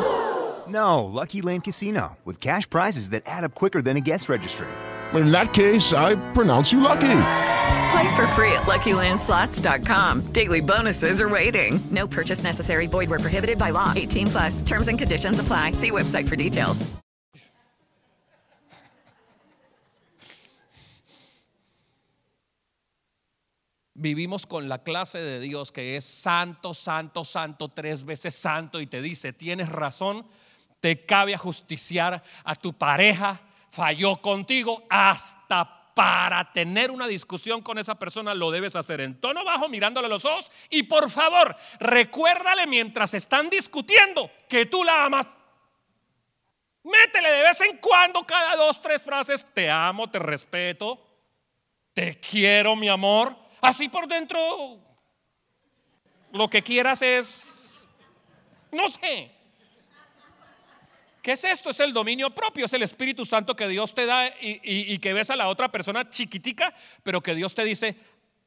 [0.74, 4.68] No, Lucky Land Casino, with cash prizes that add up quicker than a guest registry.
[5.14, 7.20] In that case, I pronounce you lucky.
[7.92, 10.22] Play for free at LuckyLandSlots.com.
[10.34, 11.80] Daily bonuses are waiting.
[11.92, 12.88] No purchase necessary.
[12.88, 13.94] Void were prohibited by law.
[13.96, 14.62] 18 plus.
[14.64, 15.74] Terms and conditions apply.
[15.74, 16.92] See website for details.
[23.96, 28.88] Vivimos con la clase de Dios que es santo, santo, santo, tres veces santo y
[28.88, 30.26] te dice, tienes razón,
[30.84, 33.40] te cabe ajusticiar a tu pareja,
[33.72, 39.46] falló contigo, hasta para tener una discusión con esa persona lo debes hacer en tono
[39.46, 45.06] bajo, mirándole a los ojos y por favor, recuérdale mientras están discutiendo que tú la
[45.06, 45.26] amas.
[46.84, 51.02] Métele de vez en cuando cada dos, tres frases, te amo, te respeto,
[51.94, 53.34] te quiero, mi amor.
[53.62, 54.38] Así por dentro,
[56.34, 57.86] lo que quieras es,
[58.70, 59.43] no sé.
[61.24, 61.70] ¿Qué es esto?
[61.70, 65.30] Es el dominio propio, es el Espíritu Santo que Dios te da y, que ves
[65.30, 67.96] a la otra persona chiquitica, pero que Dios te dice,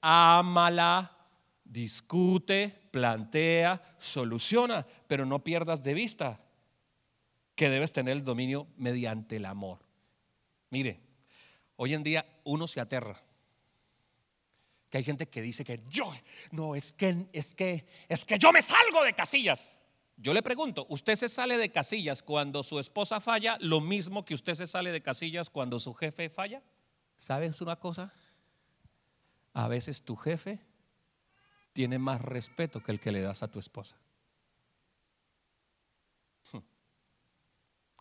[0.02, 1.16] ámala,
[1.64, 6.38] discute, plantea, soluciona, pero no pierdas de vista
[7.54, 9.78] que debes tener el dominio mediante el amor.
[10.68, 11.00] Mire,
[11.76, 13.22] hoy en día uno se aterra.
[14.90, 16.12] Que hay gente que dice que yo,
[16.50, 19.75] no, es que, es que, es que yo me salgo de casillas.
[20.16, 24.34] Yo le pregunto, ¿usted se sale de casillas cuando su esposa falla lo mismo que
[24.34, 26.62] usted se sale de casillas cuando su jefe falla?
[27.18, 28.12] ¿Sabes una cosa?
[29.52, 30.58] A veces tu jefe
[31.72, 33.96] tiene más respeto que el que le das a tu esposa.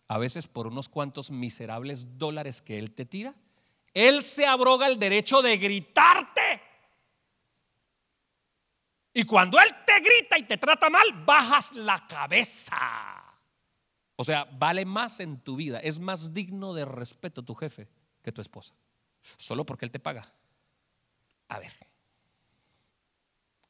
[0.08, 3.34] A veces por unos cuantos miserables dólares que él te tira,
[3.92, 6.25] él se abroga el derecho de gritarte.
[9.18, 13.24] Y cuando él te grita y te trata mal, bajas la cabeza.
[14.14, 17.88] O sea, vale más en tu vida, es más digno de respeto tu jefe
[18.22, 18.74] que tu esposa.
[19.38, 20.30] Solo porque él te paga.
[21.48, 21.72] A ver,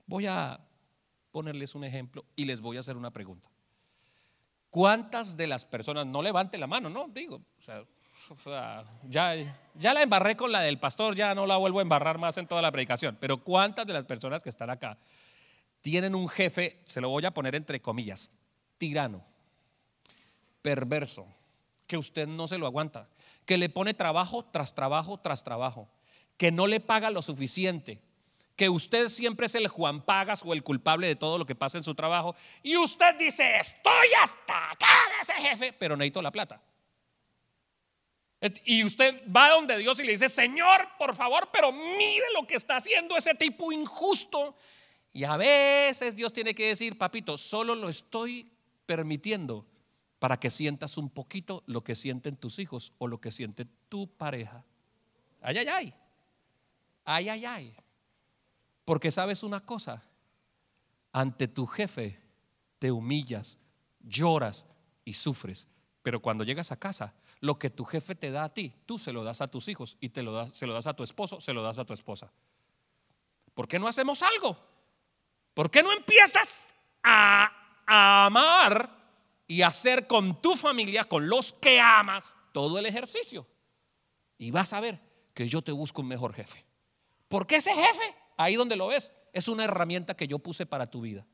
[0.04, 0.58] voy a
[1.30, 3.48] ponerles un ejemplo y les voy a hacer una pregunta.
[4.68, 7.84] ¿Cuántas de las personas, no levante la mano, no, digo, o sea,
[8.30, 9.36] o sea, ya,
[9.76, 12.48] ya la embarré con la del pastor, ya no la vuelvo a embarrar más en
[12.48, 14.98] toda la predicación, pero ¿cuántas de las personas que están acá
[15.86, 18.32] tienen un jefe, se lo voy a poner entre comillas,
[18.76, 19.24] tirano,
[20.60, 21.28] perverso,
[21.86, 23.08] que usted no se lo aguanta,
[23.44, 25.88] que le pone trabajo tras trabajo tras trabajo,
[26.36, 28.02] que no le paga lo suficiente,
[28.56, 31.78] que usted siempre es el Juan Pagas o el culpable de todo lo que pasa
[31.78, 36.32] en su trabajo, y usted dice, estoy hasta acá de ese jefe, pero necesito la
[36.32, 36.60] plata.
[38.64, 42.56] Y usted va donde Dios y le dice, Señor, por favor, pero mire lo que
[42.56, 44.56] está haciendo ese tipo injusto.
[45.16, 48.52] Y a veces Dios tiene que decir, papito, solo lo estoy
[48.84, 49.64] permitiendo
[50.18, 54.08] para que sientas un poquito lo que sienten tus hijos o lo que siente tu
[54.08, 54.62] pareja.
[55.40, 55.94] Ay, ay, ay.
[57.06, 57.76] Ay, ay, ay.
[58.84, 60.02] Porque sabes una cosa,
[61.12, 62.20] ante tu jefe
[62.78, 63.58] te humillas,
[64.00, 64.66] lloras
[65.06, 65.66] y sufres.
[66.02, 69.14] Pero cuando llegas a casa, lo que tu jefe te da a ti, tú se
[69.14, 71.54] lo das a tus hijos y te lo se lo das a tu esposo, se
[71.54, 72.30] lo das a tu esposa.
[73.54, 74.75] ¿Por qué no hacemos algo?
[75.56, 77.50] ¿Por qué no empiezas a,
[77.86, 78.90] amar
[79.46, 83.46] y hacer con tu familia, con los que amas, todo el ejercicio?
[84.36, 85.00] Y vas a ver
[85.32, 86.62] que yo te busco un mejor jefe.
[87.28, 91.00] Porque ese jefe, ahí donde lo ves, es una herramienta que yo puse para tu
[91.00, 91.24] vida.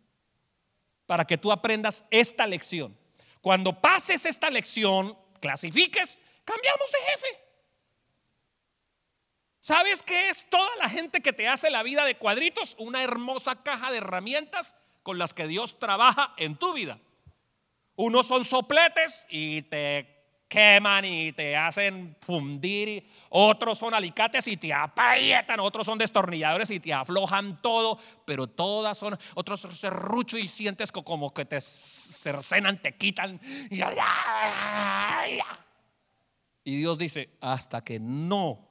[1.06, 2.96] Para que tú aprendas esta lección.
[3.40, 7.44] Cuando pases esta lección, clasifiques, cambiamos de jefe.
[9.64, 12.74] ¿Sabes qué es toda la gente que te hace la vida de cuadritos?
[12.80, 16.98] Una hermosa caja de herramientas con las que Dios trabaja en tu vida.
[17.94, 20.08] Unos son sopletes y te
[20.48, 23.08] queman y te hacen fundir.
[23.30, 25.60] otros son alicates y te aprietan.
[25.60, 28.00] Otros son destornilladores y te aflojan todo.
[28.26, 33.40] Pero todas son, otros son serrucho y sientes co- como que te cercenan, te quitan.
[36.64, 38.68] Y Dios dice, hasta que no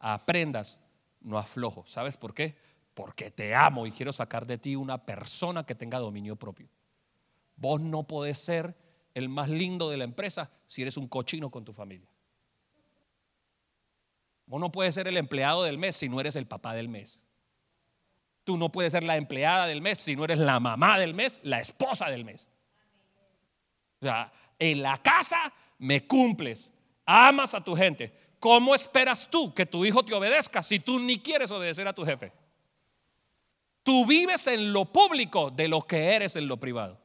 [0.00, 0.80] aprendas,
[1.20, 1.84] no aflojo.
[1.86, 2.56] ¿Sabes por qué?
[2.94, 6.68] Porque te amo y quiero sacar de ti una persona que tenga dominio propio.
[7.56, 8.74] Vos no podés ser
[9.14, 12.08] el más lindo de la empresa si eres un cochino con tu familia.
[14.46, 17.22] Vos no puedes ser el empleado del mes si no eres el papá del mes.
[18.42, 21.38] Tú no puedes ser la empleada del mes si no eres la mamá del mes,
[21.44, 22.48] la esposa del mes.
[24.00, 26.72] O sea, en la casa me cumples,
[27.04, 28.12] amas a tu gente.
[28.40, 32.06] ¿Cómo esperas tú que tu hijo te obedezca si tú ni quieres obedecer a tu
[32.06, 32.32] jefe?
[33.82, 36.98] Tú vives en lo público de lo que eres en lo privado.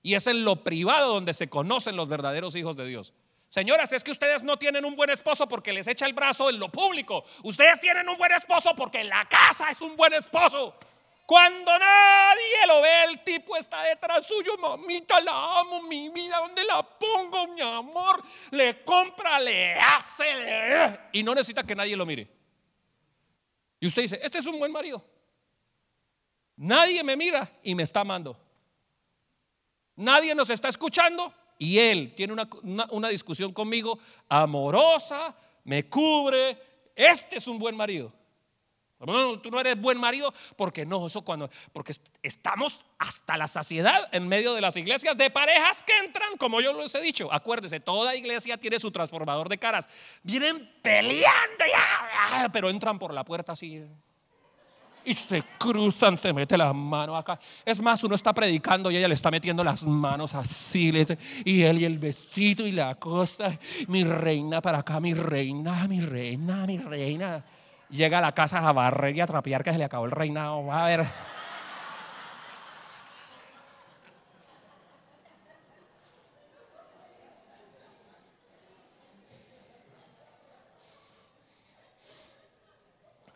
[0.00, 3.12] Y es en lo privado donde se conocen los verdaderos hijos de Dios.
[3.48, 6.58] Señoras, es que ustedes no tienen un buen esposo porque les echa el brazo en
[6.58, 7.24] lo público.
[7.42, 10.76] Ustedes tienen un buen esposo porque en la casa es un buen esposo.
[11.26, 14.58] Cuando nadie lo ve, el tipo está detrás suyo.
[14.58, 16.38] Mamita, la amo, mi vida.
[16.38, 18.22] ¿Dónde la pongo, mi amor?
[18.50, 20.34] Le compra, le hace.
[20.34, 22.28] le- Y no necesita que nadie lo mire.
[23.80, 25.02] Y usted dice, este es un buen marido.
[26.56, 28.38] Nadie me mira y me está amando.
[29.96, 35.34] Nadie nos está escuchando y él tiene una, una- una discusión conmigo amorosa,
[35.64, 36.58] me cubre.
[36.94, 38.12] Este es un buen marido.
[39.00, 43.48] No, tú no eres buen marido porque no, eso cuando, porque est- estamos hasta la
[43.48, 47.30] saciedad en medio de las iglesias de parejas que entran, como yo les he dicho.
[47.32, 49.86] Acuérdese, toda iglesia tiene su transformador de caras.
[50.22, 53.82] Vienen peleando, ya, pero entran por la puerta así
[55.06, 57.38] y se cruzan, se mete las manos acá.
[57.62, 60.90] Es más, uno está predicando y ella le está metiendo las manos así,
[61.44, 63.52] y él y el besito y la cosa,
[63.88, 67.44] mi reina para acá, mi reina, mi reina, mi reina.
[67.90, 70.64] Llega a la casa a barrer y a trapear que se le acabó el reinado.
[70.66, 71.06] Va a ver.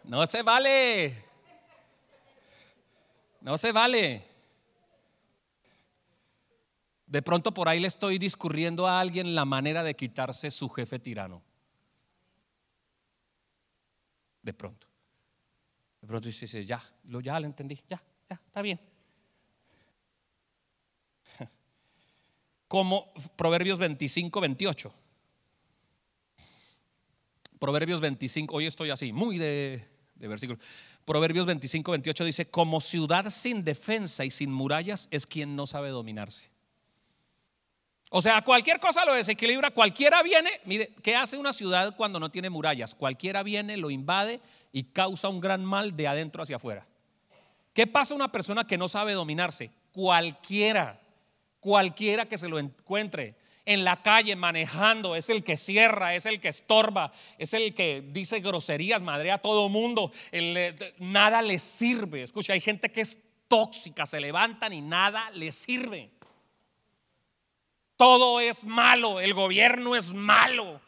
[0.05, 1.23] No se vale.
[3.43, 4.25] No se vale.
[7.07, 10.99] De pronto por ahí le estoy discurriendo a alguien la manera de quitarse su jefe
[10.99, 11.43] tirano.
[14.49, 14.87] De pronto.
[16.01, 18.81] De pronto dice, ya, lo, ya lo entendí, ya, ya, está bien.
[22.67, 24.95] Como Proverbios 25, 28.
[27.59, 30.59] Proverbios 25, hoy estoy así, muy de, de versículo.
[31.05, 35.91] Proverbios 25, 28 dice, como ciudad sin defensa y sin murallas es quien no sabe
[35.91, 36.49] dominarse.
[38.11, 42.31] O sea, cualquier cosa lo desequilibra, cualquiera viene, mire, ¿qué hace una ciudad cuando no
[42.31, 42.95] tiene murallas?
[42.95, 44.41] Cualquiera viene, lo invade
[44.73, 46.87] y causa un gran mal de adentro hacia afuera.
[47.75, 49.71] ¿Qué pasa a una persona que no sabe dominarse?
[49.93, 51.01] Cualquiera,
[51.61, 56.41] cualquiera que se lo encuentre en la calle manejando, es el que cierra, es el
[56.41, 62.23] que estorba, es el que dice groserías, madre a todo mundo, eh, nada le sirve.
[62.23, 66.11] Escucha, hay gente que es tóxica, se levantan y nada le sirve.
[67.99, 70.81] Todo es malo, el gobierno es malo,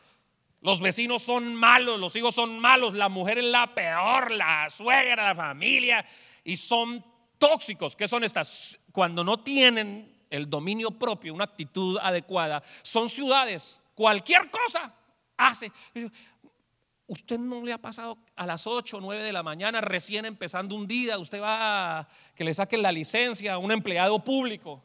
[0.60, 5.24] los vecinos son malos, los hijos son malos, la mujer es la peor, la suegra,
[5.24, 6.06] la familia,
[6.44, 7.04] y son
[7.36, 7.96] tóxicos.
[7.96, 8.78] ¿Qué son estas?
[8.92, 14.94] Cuando no tienen el dominio propio, una actitud adecuada, son ciudades, cualquier cosa
[15.36, 15.72] hace.
[17.08, 20.76] Usted no le ha pasado a las 8 o 9 de la mañana, recién empezando
[20.76, 24.80] un día, usted va a que le saquen la licencia a un empleado público.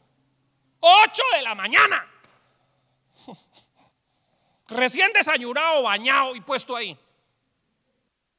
[0.80, 2.04] 8 de la mañana.
[4.68, 6.98] Recién desayunado, bañado y puesto ahí.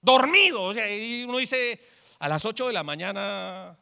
[0.02, 0.64] Dormido.
[0.64, 0.86] O sea,
[1.26, 1.80] uno dice,
[2.20, 3.78] a las 8 de la mañana,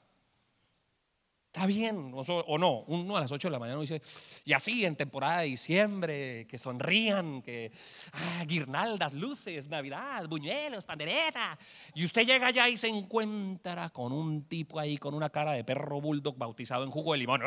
[1.56, 2.84] está bien, o, no.
[2.88, 4.02] Uno a las 8 de la mañana dice,
[4.44, 7.72] y así en temporada de diciembre, que sonrían, que
[8.12, 11.58] ah, guirnaldas, luces, Navidad, buñuelos, pandereta.
[11.94, 15.64] Y usted llega allá y se encuentra con un tipo ahí con una cara de
[15.64, 17.42] perro bulldog bautizado en jugo de limón.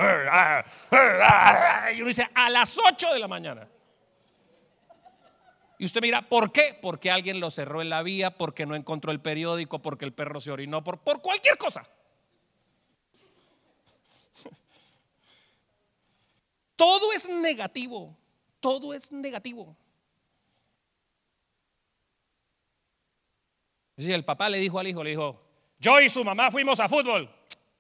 [1.95, 3.68] Y uno dice, a las 8 de la mañana.
[5.78, 6.78] Y usted mira, ¿por qué?
[6.80, 10.41] Porque alguien lo cerró en la vía, porque no encontró el periódico, porque el perro
[10.41, 11.87] se orinó, por, por cualquier cosa.
[16.79, 18.16] Todo es negativo,
[18.61, 19.76] todo es negativo.
[23.97, 25.43] El papá le dijo al hijo, le dijo,
[25.81, 27.29] yo y su mamá fuimos a fútbol.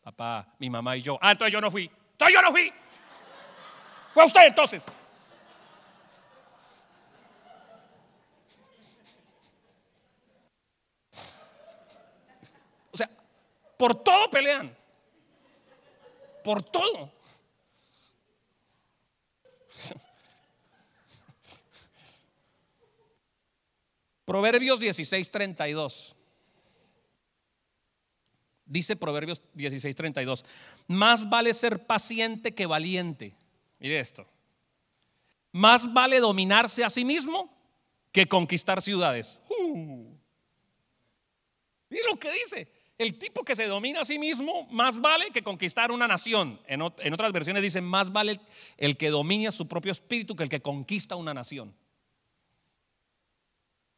[0.02, 1.16] Papá, mi mamá y yo.
[1.20, 1.88] Ah, entonces yo no fui.
[2.10, 2.72] Entonces yo no fui.
[4.14, 4.84] Fue usted entonces.
[12.90, 13.08] O sea,
[13.76, 14.76] por todo pelean.
[16.42, 17.17] Por todo.
[24.28, 26.14] Proverbios 16, 32.
[28.66, 30.44] Dice Proverbios 16, 32.
[30.86, 33.34] Más vale ser paciente que valiente.
[33.78, 34.26] Mire esto.
[35.50, 37.50] Más vale dominarse a sí mismo
[38.12, 39.40] que conquistar ciudades.
[39.48, 40.12] Uh.
[41.88, 42.70] Mire lo que dice.
[42.98, 46.60] El tipo que se domina a sí mismo, más vale que conquistar una nación.
[46.66, 48.40] En, en otras versiones dice, más vale
[48.76, 51.74] el que domina su propio espíritu que el que conquista una nación.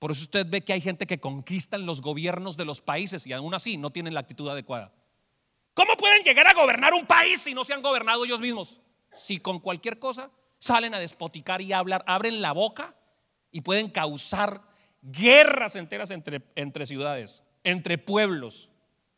[0.01, 3.34] Por eso usted ve que hay gente que conquistan los gobiernos de los países y
[3.34, 4.92] aún así no tienen la actitud adecuada.
[5.74, 8.80] ¿Cómo pueden llegar a gobernar un país si no se han gobernado ellos mismos?
[9.14, 12.94] Si con cualquier cosa salen a despoticar y a hablar, abren la boca
[13.53, 14.62] y pueden causar
[15.03, 18.70] guerras enteras entre, entre ciudades, entre pueblos,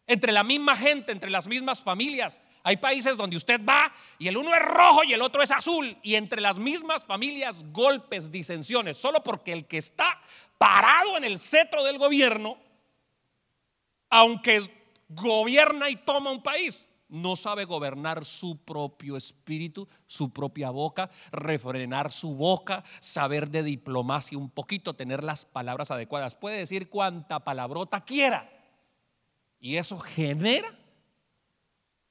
[0.08, 2.40] entre la misma gente, entre las mismas familias.
[2.64, 5.96] Hay países donde usted va y el uno es rojo y el otro es azul
[6.02, 10.20] y entre las mismas familias golpes, disensiones, solo porque el que está
[10.62, 12.56] parado en el cetro del gobierno,
[14.08, 14.70] aunque
[15.08, 22.12] gobierna y toma un país, no sabe gobernar su propio espíritu, su propia boca, refrenar
[22.12, 26.36] su boca, saber de diplomacia un poquito, tener las palabras adecuadas.
[26.36, 28.48] Puede decir cuanta palabrota quiera.
[29.58, 30.78] Y eso genera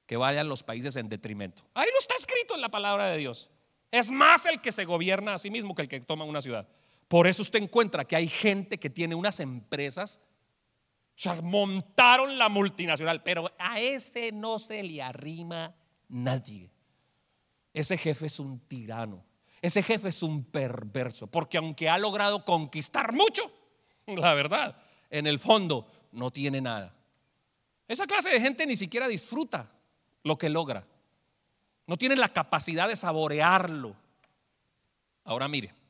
[0.05, 1.63] que vayan los países en detrimento.
[1.73, 3.49] Ahí lo está escrito en la palabra de Dios.
[3.91, 6.67] Es más el que se gobierna a sí mismo que el que toma una ciudad.
[7.11, 10.21] Por eso usted encuentra que hay gente que tiene unas empresas,
[11.25, 15.75] o montaron la multinacional, pero a ese no se le arrima
[16.07, 16.71] nadie.
[17.73, 19.25] Ese jefe es un tirano,
[19.61, 23.51] ese jefe es un perverso, porque aunque ha logrado conquistar mucho,
[24.07, 24.77] la verdad,
[25.09, 26.95] en el fondo no tiene nada.
[27.89, 29.69] Esa clase de gente ni siquiera disfruta
[30.23, 30.87] lo que logra.
[31.87, 33.97] No tiene la capacidad de saborearlo.
[35.25, 35.80] Ahora mire,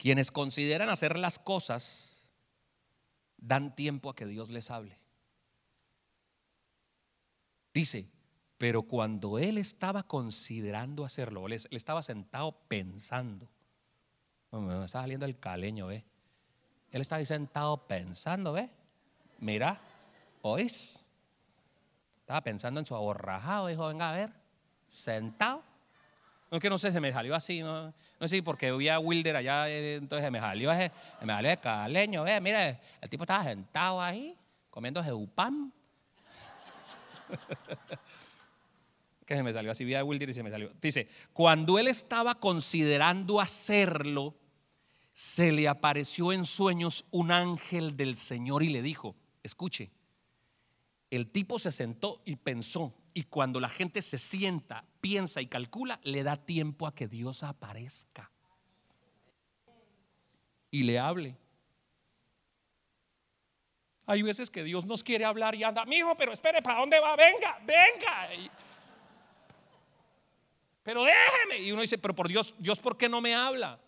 [0.00, 2.24] quienes consideran hacer las cosas
[3.36, 4.98] dan tiempo a que Dios les hable.
[7.74, 8.08] Dice,
[8.56, 13.50] pero cuando él estaba considerando hacerlo, él, estaba sentado pensando.
[14.52, 16.02] Me está saliendo el caleño, ¿ve?
[16.92, 18.70] Él estaba ahí sentado pensando, ¿ve?
[19.38, 19.82] Mira,
[20.40, 20.98] ¿oís?
[22.20, 24.32] Estaba pensando en su aborrajado, dijo, venga a ver,
[24.88, 25.62] sentado.
[26.50, 28.98] No es que no sé, se me salió así, no, no sé porque vi a
[28.98, 30.90] Wilder allá, eh, entonces se me salió ese,
[31.20, 34.36] se me salió el caleño, ve, mire, el tipo estaba sentado ahí,
[34.68, 35.70] comiendo jeupam.
[39.24, 40.72] que se me salió así, vi a Wilder y se me salió.
[40.82, 44.34] Dice, cuando él estaba considerando hacerlo,
[45.14, 49.92] se le apareció en sueños un ángel del Señor y le dijo, escuche,
[51.10, 56.00] el tipo se sentó y pensó, y cuando la gente se sienta, piensa y calcula,
[56.02, 58.30] le da tiempo a que Dios aparezca
[60.70, 61.36] y le hable.
[64.06, 67.14] Hay veces que Dios nos quiere hablar y anda, mijo, pero espere, ¿para dónde va?
[67.16, 68.50] Venga, venga.
[70.82, 71.58] Pero déjeme.
[71.60, 73.78] Y uno dice, pero por Dios, Dios, ¿por qué no me habla?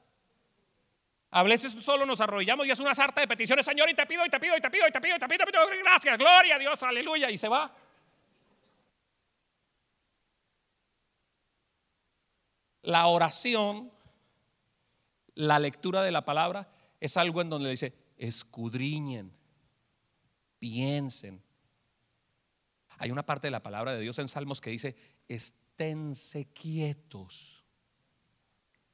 [1.31, 4.25] A veces solo nos arrodillamos y es una sarta de peticiones, Señor, y te pido,
[4.25, 5.83] y te pido, y te pido, y te pido, y te pido, y te pido,
[5.83, 7.73] gracias, gloria a Dios, aleluya, y se va.
[12.83, 13.91] La oración,
[15.35, 16.71] la lectura de la palabra,
[17.01, 19.33] es algo en donde dice, escudriñen,
[20.59, 21.43] piensen.
[22.99, 27.65] Hay una parte de la palabra de Dios en Salmos que dice, esténse quietos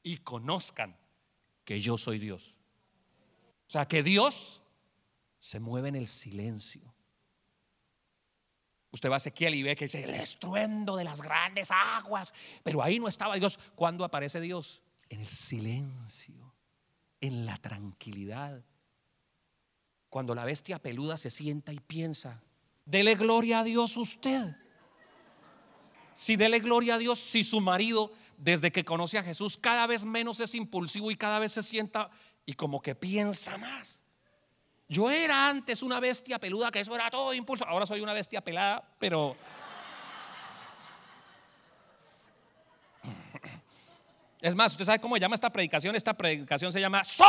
[0.03, 0.97] y conozcan
[1.65, 2.55] que yo soy Dios.
[3.67, 4.63] O sea, que Dios
[5.39, 6.95] se mueve en el silencio.
[8.91, 12.33] Usted va a Ezequiel y ve que dice el estruendo de las grandes aguas,
[12.63, 13.59] pero ahí no estaba Dios.
[13.75, 14.83] ¿Cuándo aparece Dios?
[15.11, 16.55] En el silencio,
[17.21, 18.65] en la tranquilidad.
[20.09, 22.43] Cuando la bestia peluda se sienta y piensa,
[22.87, 24.57] dele gloria a Dios usted.
[26.15, 30.05] Si dele gloria a Dios, si su marido, desde que conoce a Jesús, cada vez
[30.05, 32.11] menos es impulsivo y cada vez se sienta
[32.47, 34.03] y como que piensa más.
[34.89, 37.67] Yo era antes una bestia peluda, que eso era todo impulso.
[37.67, 39.37] Ahora soy una bestia pelada, pero...
[44.41, 45.95] Es más, ¿usted sabe cómo se llama esta predicación?
[45.97, 47.27] Esta predicación se llama So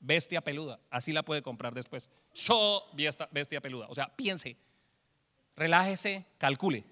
[0.00, 0.80] Bestia Peluda.
[0.90, 2.10] Así la puede comprar después.
[2.32, 2.86] So
[3.30, 3.86] Bestia, Peluda.
[3.88, 4.56] O sea, piense,
[5.54, 6.84] relájese, calcule.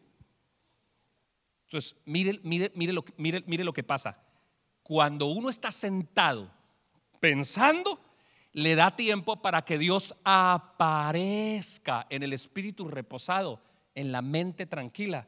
[1.65, 4.19] Entonces, mire, mire, mire, lo, mire, mire lo que pasa.
[4.83, 6.51] Cuando uno está sentado
[7.19, 8.04] pensando,
[8.55, 13.61] le da tiempo para que Dios aparezca en el espíritu reposado,
[13.97, 15.27] en la mente tranquila,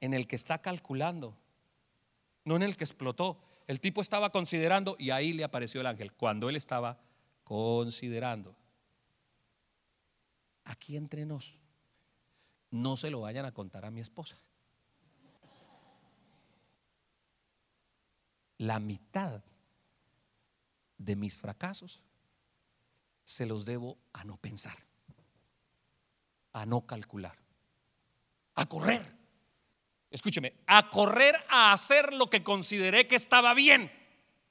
[0.00, 1.36] en el que está calculando,
[2.44, 3.38] no en el que explotó.
[3.68, 6.98] El tipo estaba considerando y ahí le apareció el ángel, cuando él estaba
[7.44, 8.56] considerando.
[10.64, 11.56] Aquí entre nos,
[12.72, 14.36] no se lo vayan a contar a mi esposa.
[18.58, 19.44] La mitad
[20.98, 22.02] de mis fracasos
[23.24, 24.76] se los debo a no pensar,
[26.52, 27.36] a no calcular,
[28.54, 29.02] a correr.
[30.10, 33.90] Escúcheme, a correr a hacer lo que consideré que estaba bien.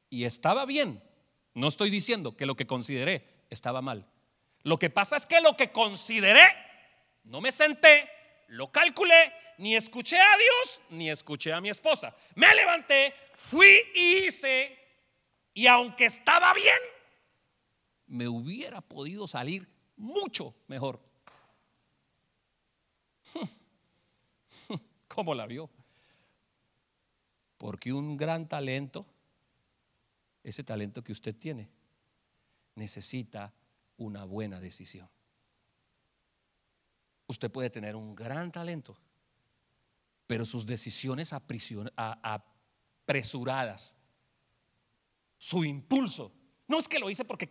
[0.09, 1.01] Y estaba bien.
[1.53, 4.05] No estoy diciendo que lo que consideré estaba mal.
[4.63, 6.43] Lo que pasa es que lo que consideré,
[7.23, 8.09] no me senté,
[8.47, 12.15] lo calculé, ni escuché a Dios, ni escuché a mi esposa.
[12.35, 14.77] Me levanté, fui y hice,
[15.53, 16.79] y aunque estaba bien,
[18.13, 21.01] me hubiera podido salir mucho mejor.
[25.07, 25.67] ¿Cómo la vio?
[27.57, 29.07] Porque un gran talento,
[30.43, 31.71] ese talento que usted tiene,
[32.75, 33.51] necesita
[33.97, 35.09] una buena decisión.
[37.25, 38.95] Usted puede tener un gran talento,
[40.27, 43.95] pero sus decisiones apresuradas,
[45.39, 46.31] su impulso,
[46.67, 47.49] no es que lo hice porque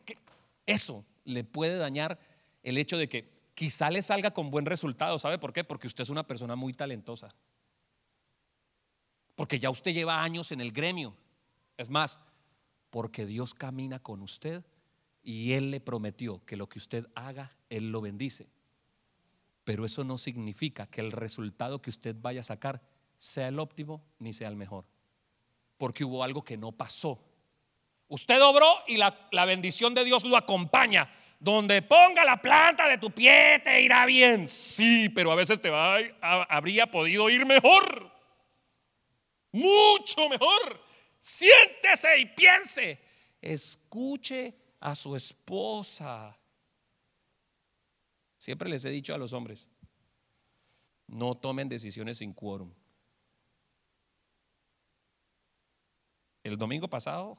[0.67, 2.19] eso le puede dañar
[2.63, 5.19] el hecho de que quizá le salga con buen resultado.
[5.19, 5.65] ¿Sabe por qué?
[5.65, 7.35] Porque usted es una persona muy talentosa.
[9.35, 11.17] Porque ya usted lleva años en el gremio.
[11.77, 12.21] Es más,
[12.91, 14.65] porque Dios camina con usted
[15.23, 18.49] y Él le prometió que lo que usted haga, Él lo bendice.
[19.65, 22.83] Pero eso no significa que el resultado que usted vaya a sacar
[23.19, 24.85] sea el óptimo ni sea el mejor.
[25.77, 27.25] Porque hubo algo que no pasó.
[28.13, 31.11] Usted obró y la, la bendición de Dios lo acompaña.
[31.41, 34.47] Donde ponga la planta de tu pie te irá bien.
[34.47, 38.13] Sí, pero a veces te va, habría podido ir mejor.
[39.51, 40.85] Mucho mejor.
[41.19, 43.01] Siéntese y piense.
[43.41, 46.39] Escuche a su esposa.
[48.37, 49.71] Siempre les he dicho a los hombres,
[51.07, 52.75] no tomen decisiones sin quórum.
[56.45, 57.39] El domingo pasado,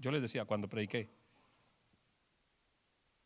[0.00, 1.10] yo les decía cuando prediqué,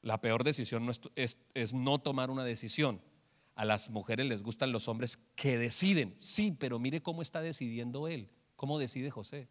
[0.02, 3.00] la peor decisión no es, es, no tomar una decisión.
[3.54, 6.14] A las mujeres les gustan los hombres que deciden.
[6.18, 8.28] Sí, pero mire cómo está decidiendo él.
[8.56, 9.48] ¿Cómo decide José?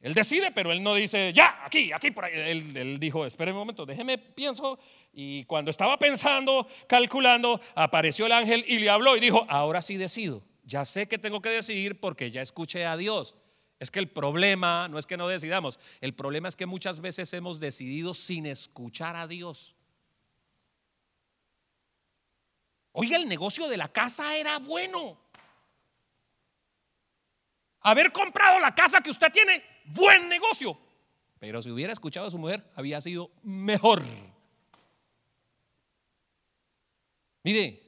[0.00, 2.32] Él decide, pero él no dice, ya, aquí, aquí, por ahí.
[2.34, 4.78] Él, dijo, espere un momento, déjeme pienso.
[5.12, 9.98] Y cuando estaba pensando, calculando, apareció el ángel y le habló y dijo, ahora sí
[9.98, 10.42] decido.
[10.64, 13.36] Ya sé que tengo que decidir porque ya escuché a Dios.
[13.80, 17.32] Es que el problema no es que no decidamos, el problema es que muchas veces
[17.32, 19.74] hemos decidido sin escuchar a Dios.
[22.92, 25.18] Oiga, el negocio de la casa era bueno.
[27.80, 30.78] Haber comprado la casa que usted tiene buen negocio.
[31.38, 34.04] Pero si hubiera escuchado a su mujer, había sido mejor.
[37.42, 37.82] Mire,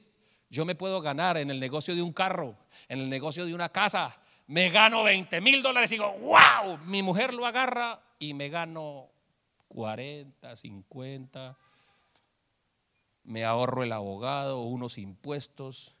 [0.49, 3.69] yo me puedo ganar en el negocio de un carro, en el negocio de una
[3.69, 4.22] casa.
[4.53, 9.09] Me gano 20 mil dólares y digo, wow, mi mujer lo agarra y me gano
[9.69, 11.57] 40, 50.
[13.23, 15.95] Me ahorro el abogado, unos impuestos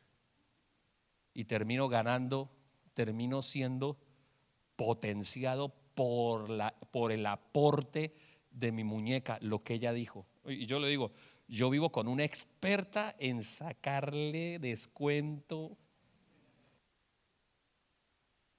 [1.33, 2.51] y termino ganando,
[2.93, 3.97] termino siendo
[4.75, 8.13] potenciado por, la, por el aporte
[8.51, 10.27] de mi muñeca, lo que ella dijo.
[10.45, 11.11] Y yo le digo,
[11.47, 15.75] yo vivo con una experta en sacarle descuento.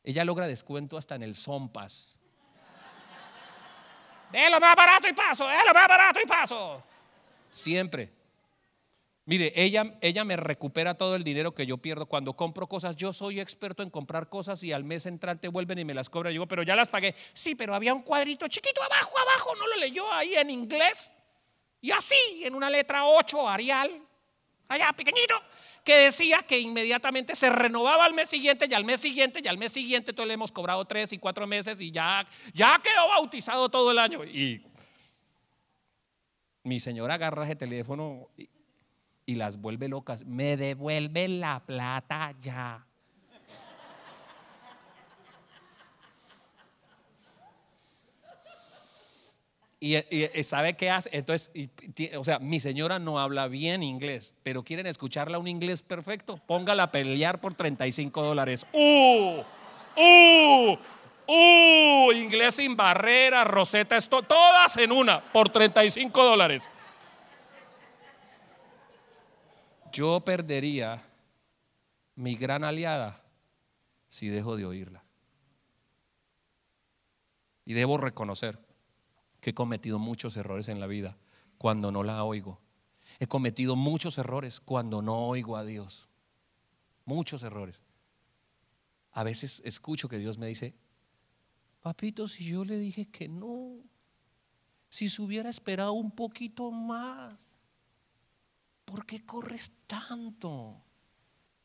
[0.04, 2.20] Ella logra descuento hasta en el Zompas.
[4.30, 6.82] De lo más barato y paso, de lo más barato y paso.
[7.50, 8.12] Siempre.
[9.26, 12.94] Mire, ella, ella me recupera todo el dinero que yo pierdo cuando compro cosas.
[12.96, 16.32] Yo soy experto en comprar cosas y al mes entrante vuelven y me las cobran.
[16.32, 17.14] Yo digo, pero ya las pagué.
[17.32, 19.54] Sí, pero había un cuadrito chiquito abajo, abajo.
[19.56, 21.14] ¿No lo leyó ahí en inglés?
[21.80, 24.02] Y así, en una letra 8, Arial,
[24.68, 25.34] allá pequeñito,
[25.84, 29.58] que decía que inmediatamente se renovaba al mes siguiente y al mes siguiente y al
[29.58, 30.10] mes siguiente.
[30.10, 33.98] Entonces le hemos cobrado tres y cuatro meses y ya, ya quedó bautizado todo el
[33.98, 34.24] año.
[34.24, 34.64] Y
[36.62, 38.30] mi señora agarra ese teléfono
[39.26, 40.24] y las vuelve locas.
[40.24, 42.86] Me devuelven la plata ya.
[49.84, 51.10] Y, sabe qué hace.
[51.12, 51.52] Entonces,
[52.16, 56.38] o sea, mi señora no habla bien inglés, pero quieren escucharla un inglés perfecto.
[56.38, 58.64] Póngala a pelear por 35 dólares.
[58.72, 59.42] ¡Uh!
[59.96, 60.78] ¡Uh!
[61.26, 66.70] Uh, inglés sin barrera, Rosetta, todas en una, por 35 dólares.
[69.92, 71.02] Yo perdería
[72.14, 73.22] mi gran aliada
[74.08, 75.04] si dejo de oírla.
[77.66, 78.63] Y debo reconocer
[79.44, 81.18] que he cometido muchos errores en la vida
[81.58, 82.62] cuando no la oigo.
[83.20, 86.08] He cometido muchos errores cuando no oigo a Dios.
[87.04, 87.82] Muchos errores.
[89.12, 90.74] A veces escucho que Dios me dice,
[91.82, 93.80] papito, si yo le dije que no,
[94.88, 97.58] si se hubiera esperado un poquito más,
[98.86, 100.82] ¿por qué corres tanto?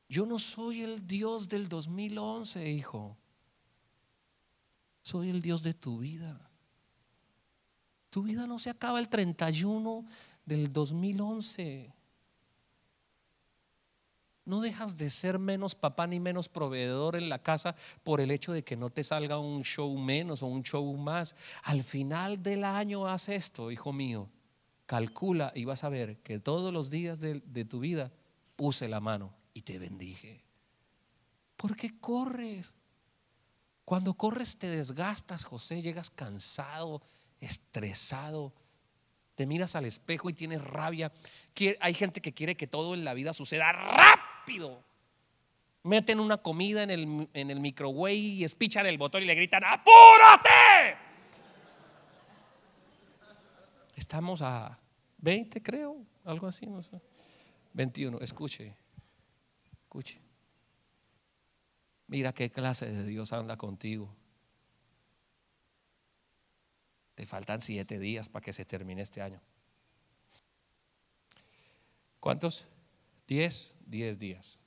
[0.09, 3.17] Yo no soy el Dios del 2011, hijo.
[5.01, 6.48] Soy el Dios de tu vida.
[8.09, 10.05] Tu vida no se acaba el 31
[10.45, 11.93] del 2011.
[14.45, 18.51] No dejas de ser menos papá ni menos proveedor en la casa por el hecho
[18.51, 21.35] de que no te salga un show menos o un show más.
[21.61, 24.27] Al final del año haz esto, hijo mío.
[24.87, 28.11] Calcula y vas a ver que todos los días de, de tu vida
[28.55, 30.43] puse la mano y te bendije.
[31.55, 32.73] ¿Por qué corres?
[33.85, 37.03] Cuando corres te desgastas, José, llegas cansado,
[37.39, 38.53] estresado,
[39.35, 41.11] te miras al espejo y tienes rabia.
[41.79, 44.83] Hay gente que quiere que todo en la vida suceda rápido.
[45.83, 49.63] Meten una comida en el, en el microwave y espichan el botón y le gritan,
[49.63, 50.97] ¡apúrate!
[53.95, 54.77] Estamos a
[55.19, 57.01] 20, creo, algo así, no sé.
[57.73, 58.75] 21, escuche,
[59.71, 60.21] escuche.
[62.07, 64.13] Mira qué clase de Dios anda contigo.
[67.19, 69.41] Te faltan siete días para que se termine este año.
[72.21, 72.65] ¿Cuántos?
[73.27, 74.61] Diez, diez días.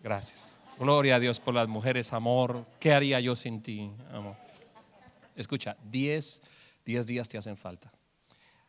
[0.00, 0.60] Gracias.
[0.78, 2.64] Gloria a Dios por las mujeres, amor.
[2.78, 4.36] ¿Qué haría yo sin ti, amor?
[5.34, 6.42] Escucha, diez,
[6.84, 7.92] diez días te hacen falta.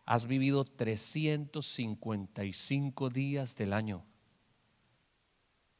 [0.03, 4.03] Has vivido 355 días del año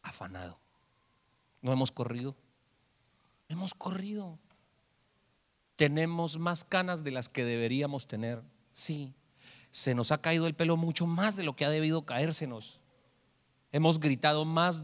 [0.04, 0.60] afanado.
[1.64, 2.36] ¿No hemos corrido?
[3.48, 4.38] Hemos corrido.
[5.80, 8.44] Tenemos más canas de las que deberíamos tener.
[8.74, 9.14] Sí.
[9.72, 12.82] Se nos ha caído el pelo mucho más de lo que ha debido caérsenos.
[13.72, 14.84] Hemos gritado más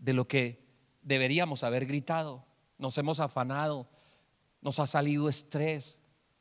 [0.00, 0.58] de lo que
[1.02, 2.44] deberíamos haber gritado.
[2.76, 3.86] Nos hemos afanado.
[4.62, 6.00] Nos ha salido estrés.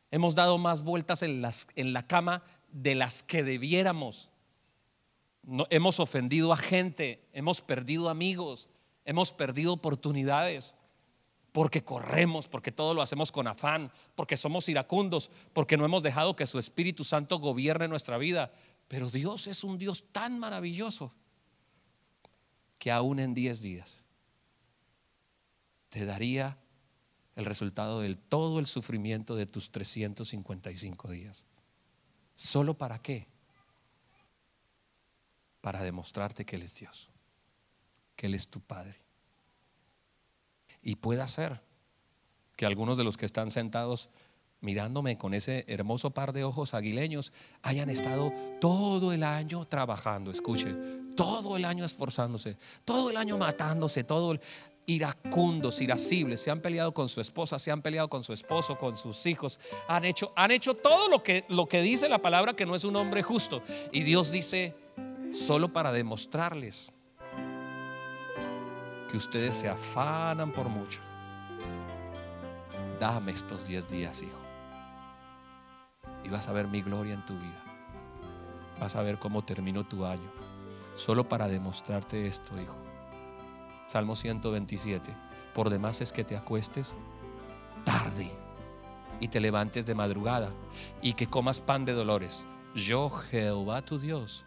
[0.10, 1.44] Hemos dado más vueltas en,
[1.76, 2.42] en la cama
[2.72, 4.32] de las que debiéramos.
[5.44, 7.24] No, hemos ofendido a gente.
[7.34, 8.68] Hemos perdido amigos.
[9.06, 10.76] Hemos perdido oportunidades
[11.54, 16.36] porque corremos, porque todo lo hacemos con afán, porque somos iracundos, porque no hemos dejado
[16.36, 18.52] que su Espíritu Santo gobierne nuestra vida.
[18.90, 21.14] Pero Dios es un Dios tan maravilloso
[22.78, 24.04] que aún en 10 días
[25.88, 26.58] te daría
[27.38, 31.46] el resultado de todo el sufrimiento de tus 355 días.
[32.36, 33.28] ¿Solo para qué?
[35.62, 37.14] Para demostrarte que Él es Dios
[38.16, 38.96] que Él es tu Padre.
[40.84, 41.62] Y puede ser
[42.56, 44.10] que algunos de los que están sentados
[44.60, 48.32] mirándome con ese hermoso par de ojos aguileños hayan estado
[48.62, 50.74] todo el año trabajando, escuche,
[51.18, 54.38] todo el año esforzándose, todo el año matándose, todo
[54.86, 58.98] iracundos, irascibles, se han peleado con su esposa, se han peleado con su esposo, con
[58.98, 62.66] sus hijos, han hecho, han hecho todo lo que, lo que dice la palabra que
[62.66, 63.62] no es un hombre justo.
[63.92, 64.76] Y Dios dice,
[65.34, 66.92] solo para demostrarles
[69.14, 71.00] que ustedes se afanan por mucho.
[73.00, 74.40] Dame estos 10 días, hijo.
[76.24, 77.64] Y vas a ver mi gloria en tu vida.
[78.80, 80.32] Vas a ver cómo terminó tu año.
[80.96, 82.76] Solo para demostrarte esto, hijo.
[83.86, 85.16] Salmo 127.
[85.54, 86.98] Por demás es que te acuestes
[87.86, 88.32] tarde
[89.20, 90.50] y te levantes de madrugada
[91.04, 92.48] y que comas pan de dolores.
[92.74, 94.44] Yo, Jehová tu Dios,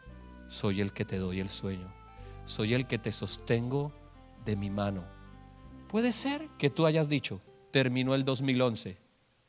[0.48, 1.86] soy el que te doy el sueño.
[2.46, 3.92] Soy el que te sostengo
[4.46, 5.04] de mi mano.
[5.88, 8.96] Puede ser que tú hayas dicho, terminó el 2011.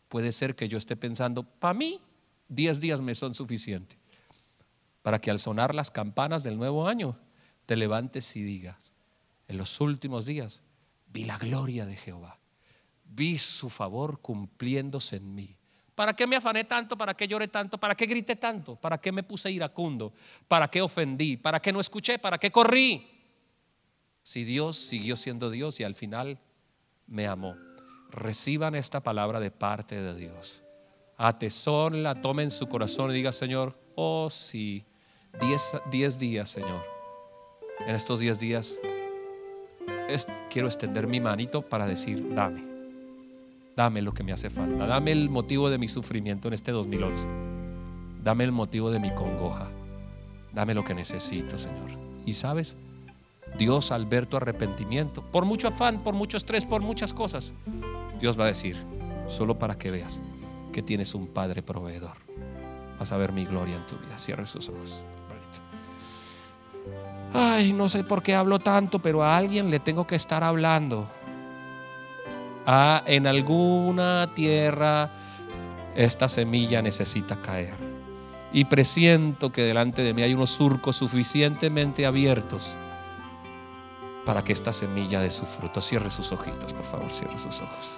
[0.10, 2.02] Puede ser que yo esté pensando, para mí,
[2.50, 3.98] 10 días me son suficientes.
[5.02, 7.18] Para que al sonar las campanas del nuevo año,
[7.66, 8.92] te levantes y digas,
[9.48, 10.64] en los últimos días
[11.08, 12.40] vi la gloria de Jehová.
[13.06, 15.56] Vi su favor cumpliéndose en mí.
[15.96, 16.98] ¿Para qué me afané tanto?
[16.98, 17.78] ¿Para qué lloré tanto?
[17.78, 18.76] ¿Para qué grité tanto?
[18.76, 20.14] ¿Para qué me puse iracundo?
[20.48, 21.38] ¿Para qué ofendí?
[21.38, 22.20] ¿Para qué no escuché?
[22.20, 23.17] ¿Para qué corrí?
[24.28, 26.38] Si Dios siguió siendo Dios y al final
[27.08, 27.56] me amó.
[28.12, 30.62] Reciban esta palabra de parte de Dios.
[31.16, 34.84] Atesórenla, tomen en su corazón y diga, Señor, oh sí,
[35.90, 36.84] diez, días, Señor.
[37.88, 38.82] En estos diez días
[40.50, 42.66] quiero extender mi manito para decir, dame,
[43.78, 44.88] Dame lo que me hace falta.
[44.88, 47.26] Dame el motivo de mi sufrimiento en este 2011.
[48.24, 49.70] Dame el motivo de mi congoja.
[50.52, 51.92] Dame lo que necesito, Señor.
[52.26, 52.76] Y sabes,
[53.58, 57.54] Dios al ver tu arrepentimiento, por mucho afán, por mucho estrés, por muchas cosas,
[58.20, 58.78] Dios va a decir,
[59.28, 60.22] solo para que veas
[60.72, 62.18] que tienes un Padre proveedor.
[63.00, 64.18] Vas a ver mi gloria en tu vida.
[64.18, 65.02] Cierre sus ojos.
[67.34, 71.08] Ay, no sé por qué hablo tanto, pero a alguien le tengo que estar hablando.
[72.66, 75.12] Ah, en alguna tierra
[75.96, 77.76] esta semilla necesita caer.
[78.54, 82.78] Y presiento que delante de mí hay unos surcos suficientemente abiertos
[84.28, 85.80] para que esta semilla dé su fruto.
[85.82, 87.98] Cierre sus ojitos, por favor, cierre sus ojos.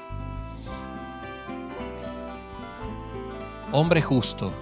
[3.71, 4.53] Hombre justo,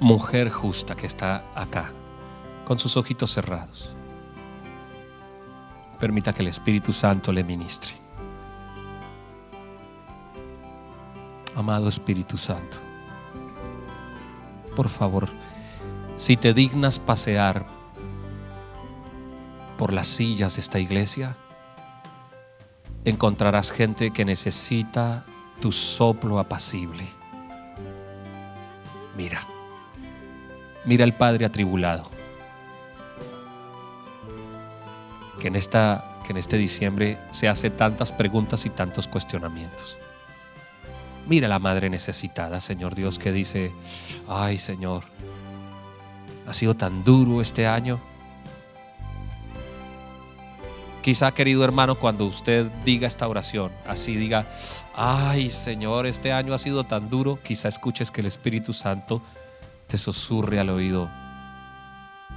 [0.00, 1.92] mujer justa que está acá,
[2.64, 3.94] con sus ojitos cerrados.
[6.00, 7.92] Permita que el Espíritu Santo le ministre.
[11.54, 12.78] Amado Espíritu Santo,
[14.74, 15.28] por favor,
[16.16, 17.81] si te dignas pasear
[19.82, 21.36] por las sillas de esta iglesia,
[23.04, 25.24] encontrarás gente que necesita
[25.60, 27.04] tu soplo apacible.
[29.16, 29.40] Mira,
[30.84, 32.08] mira al Padre atribulado,
[35.40, 39.98] que en, esta, que en este diciembre se hace tantas preguntas y tantos cuestionamientos.
[41.26, 43.72] Mira la madre necesitada, Señor Dios, que dice,
[44.28, 45.02] ay Señor,
[46.46, 48.11] ha sido tan duro este año.
[51.02, 54.46] Quizá, querido hermano, cuando usted diga esta oración, así diga,
[54.94, 59.20] ay Señor, este año ha sido tan duro, quizá escuches que el Espíritu Santo
[59.88, 61.10] te susurre al oído,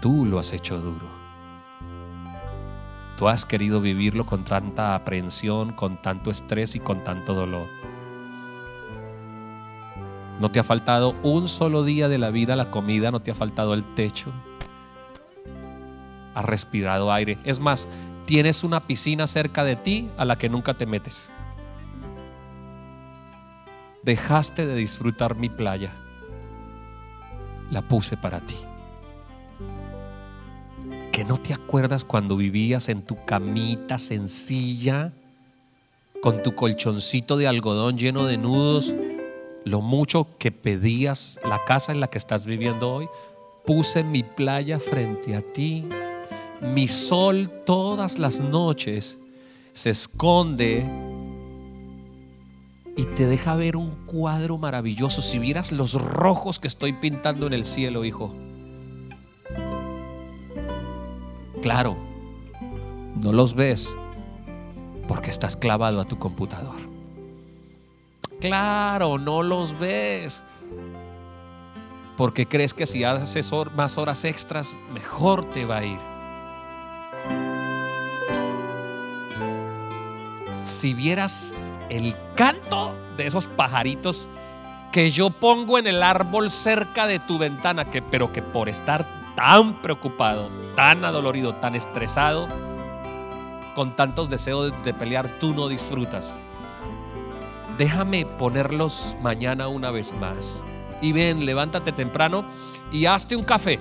[0.01, 1.07] tú lo has hecho duro.
[3.18, 7.68] Tú has querido vivirlo con tanta aprehensión, con tanto estrés y con tanto dolor.
[10.39, 13.36] No te ha faltado un solo día de la vida la comida, no te ha
[13.36, 14.34] faltado el techo.
[16.34, 17.38] Has respirado aire.
[17.45, 17.88] Es más,
[18.26, 21.32] tienes una piscina cerca de ti a la que nunca te metes.
[24.04, 25.92] Dejaste de disfrutar mi playa.
[27.72, 28.58] La puse para ti.
[31.12, 35.14] Que no te acuerdas cuando vivías en tu camita sencilla,
[36.22, 38.94] con tu colchoncito de algodón lleno de nudos
[39.66, 43.10] lo mucho que pedías la casa en la que estás viviendo hoy.
[43.66, 45.90] Puse mi playa frente a ti.
[46.62, 49.18] Mi sol todas las noches
[49.74, 50.89] se esconde
[52.97, 55.22] y te deja ver un cuadro maravilloso.
[55.22, 58.34] Si vieras los rojos que estoy pintando en el cielo, hijo.
[61.62, 61.97] Claro,
[63.22, 63.95] no los ves
[65.08, 66.76] porque estás clavado a tu computador.
[68.39, 70.43] Claro, no los ves.
[72.18, 76.14] Porque crees que si haces más horas extras, mejor te va a ir.
[80.64, 81.53] Si vieras
[81.89, 84.30] el canto de esos pajaritos
[84.91, 89.34] que yo pongo en el árbol cerca de tu ventana, que, pero que por estar
[89.36, 92.47] tan preocupado, tan adolorido, tan estresado,
[93.76, 96.38] con tantos deseos de pelear, tú no disfrutas
[97.78, 100.66] déjame ponerlos mañana una vez más.
[101.01, 102.45] Y ven, levántate temprano
[102.91, 103.80] y hazte un café.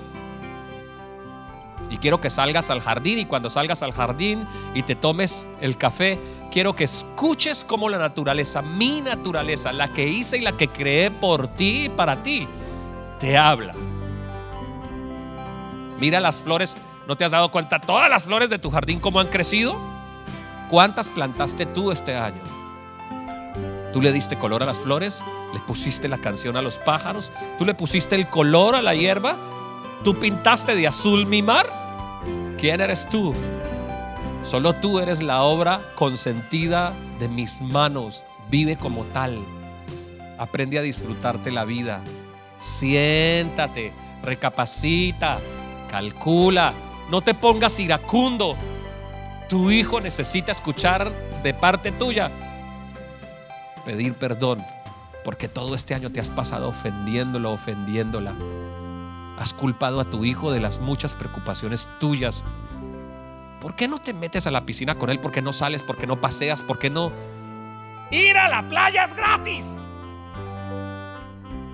[1.89, 5.77] Y quiero que salgas al jardín y cuando salgas al jardín y te tomes el
[5.77, 6.19] café,
[6.55, 11.11] quiero que escuches cómo la naturaleza, mi naturaleza, la que hice y la que creé
[11.11, 12.47] por ti y para ti,
[13.19, 13.73] te habla.
[15.99, 16.77] Mira las flores,
[17.09, 19.75] ¿no te has dado cuenta todas las flores de tu jardín cómo han crecido?
[20.69, 22.41] ¿Cuántas plantaste tú este año?
[23.91, 25.21] Tú le diste color a las flores,
[25.53, 29.35] le pusiste la canción a los pájaros, tú le pusiste el color a la hierba,
[30.05, 31.67] tú pintaste de azul mi mar.
[32.57, 33.35] ¿Quién eres tú?
[34.45, 38.25] Solo tú eres la obra consentida de mis manos.
[38.49, 39.43] Vive como tal.
[40.37, 42.03] Aprende a disfrutarte la vida.
[42.59, 43.91] Siéntate,
[44.23, 45.39] recapacita,
[45.89, 46.73] calcula.
[47.09, 48.55] No te pongas iracundo.
[49.49, 51.11] Tu hijo necesita escuchar
[51.43, 52.31] de parte tuya
[53.85, 54.65] pedir perdón,
[55.23, 58.35] porque todo este año te has pasado ofendiéndolo, ofendiéndola.
[59.37, 62.43] Has culpado a tu hijo de las muchas preocupaciones tuyas.
[63.65, 65.19] ¿Por qué no te metes a la piscina con él?
[65.19, 65.81] ¿Por qué no sales?
[65.81, 66.61] ¿Por qué no paseas?
[66.61, 67.11] ¿Por qué no?
[68.11, 69.77] Ir a la playa es gratis.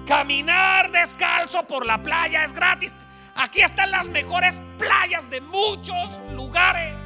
[0.07, 2.95] Caminar descalzo por la playa es gratis.
[3.35, 6.97] Aquí están las mejores playas de muchos lugares.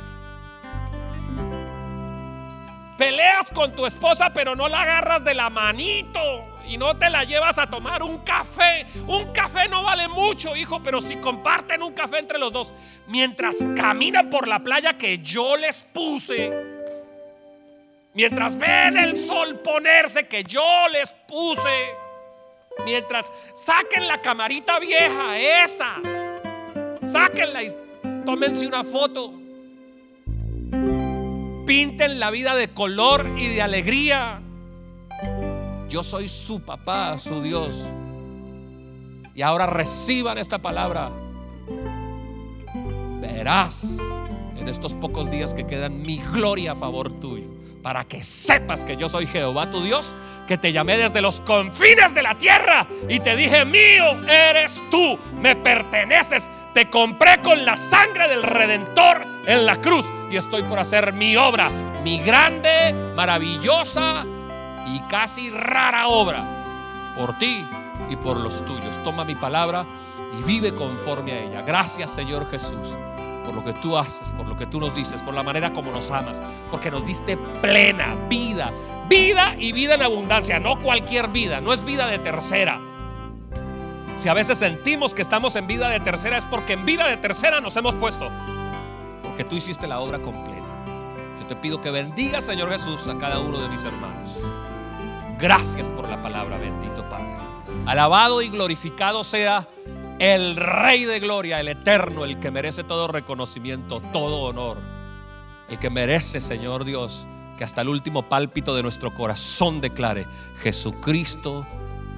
[2.95, 6.19] Peleas con tu esposa, pero no la agarras de la manito
[6.67, 8.85] y no te la llevas a tomar un café.
[9.07, 12.73] Un café no vale mucho, hijo, pero si comparten un café entre los dos,
[13.07, 16.51] mientras caminan por la playa que yo les puse,
[18.13, 21.93] mientras ven el sol ponerse que yo les puse,
[22.83, 25.95] mientras saquen la camarita vieja, esa,
[27.03, 27.67] sáquenla y
[28.25, 29.33] tómense una foto.
[31.65, 34.41] Pinten la vida de color y de alegría.
[35.95, 37.73] Yo soy su papá, su Dios.
[39.33, 41.09] Y ahora reciban esta palabra.
[43.21, 43.97] Verás
[44.57, 47.47] en estos pocos días que quedan mi gloria a favor tuyo.
[47.81, 50.13] Para que sepas que yo soy Jehová tu Dios,
[50.49, 55.17] que te llamé desde los confines de la tierra y te dije, mío eres tú,
[55.39, 60.77] me perteneces, te compré con la sangre del Redentor en la cruz y estoy por
[60.77, 61.69] hacer mi obra,
[62.03, 64.25] mi grande, maravillosa
[64.85, 67.65] y casi rara obra por ti
[68.09, 69.01] y por los tuyos.
[69.03, 69.85] Toma mi palabra
[70.37, 71.61] y vive conforme a ella.
[71.61, 72.97] Gracias Señor Jesús
[73.45, 75.91] por lo que tú haces, por lo que tú nos dices, por la manera como
[75.91, 78.73] nos amas, porque nos diste plena vida,
[79.07, 82.81] vida y vida en abundancia, no cualquier vida, no es vida de tercera.
[84.17, 87.17] Si a veces sentimos que estamos en vida de tercera es porque en vida de
[87.17, 88.29] tercera nos hemos puesto,
[89.21, 90.65] porque tú hiciste la obra completa.
[91.39, 94.39] Yo te pido que bendiga, Señor Jesús, a cada uno de mis hermanos.
[95.39, 97.35] Gracias por la palabra, bendito Padre.
[97.85, 99.67] Alabado y glorificado sea
[100.19, 104.77] el Rey de Gloria, el Eterno, el que merece todo reconocimiento, todo honor.
[105.67, 107.27] El que merece, Señor Dios,
[107.57, 110.27] que hasta el último pálpito de nuestro corazón declare,
[110.61, 111.65] Jesucristo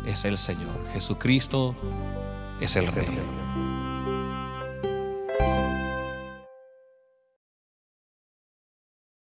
[0.05, 1.75] es el Señor, Jesucristo
[2.59, 3.07] es el Rey.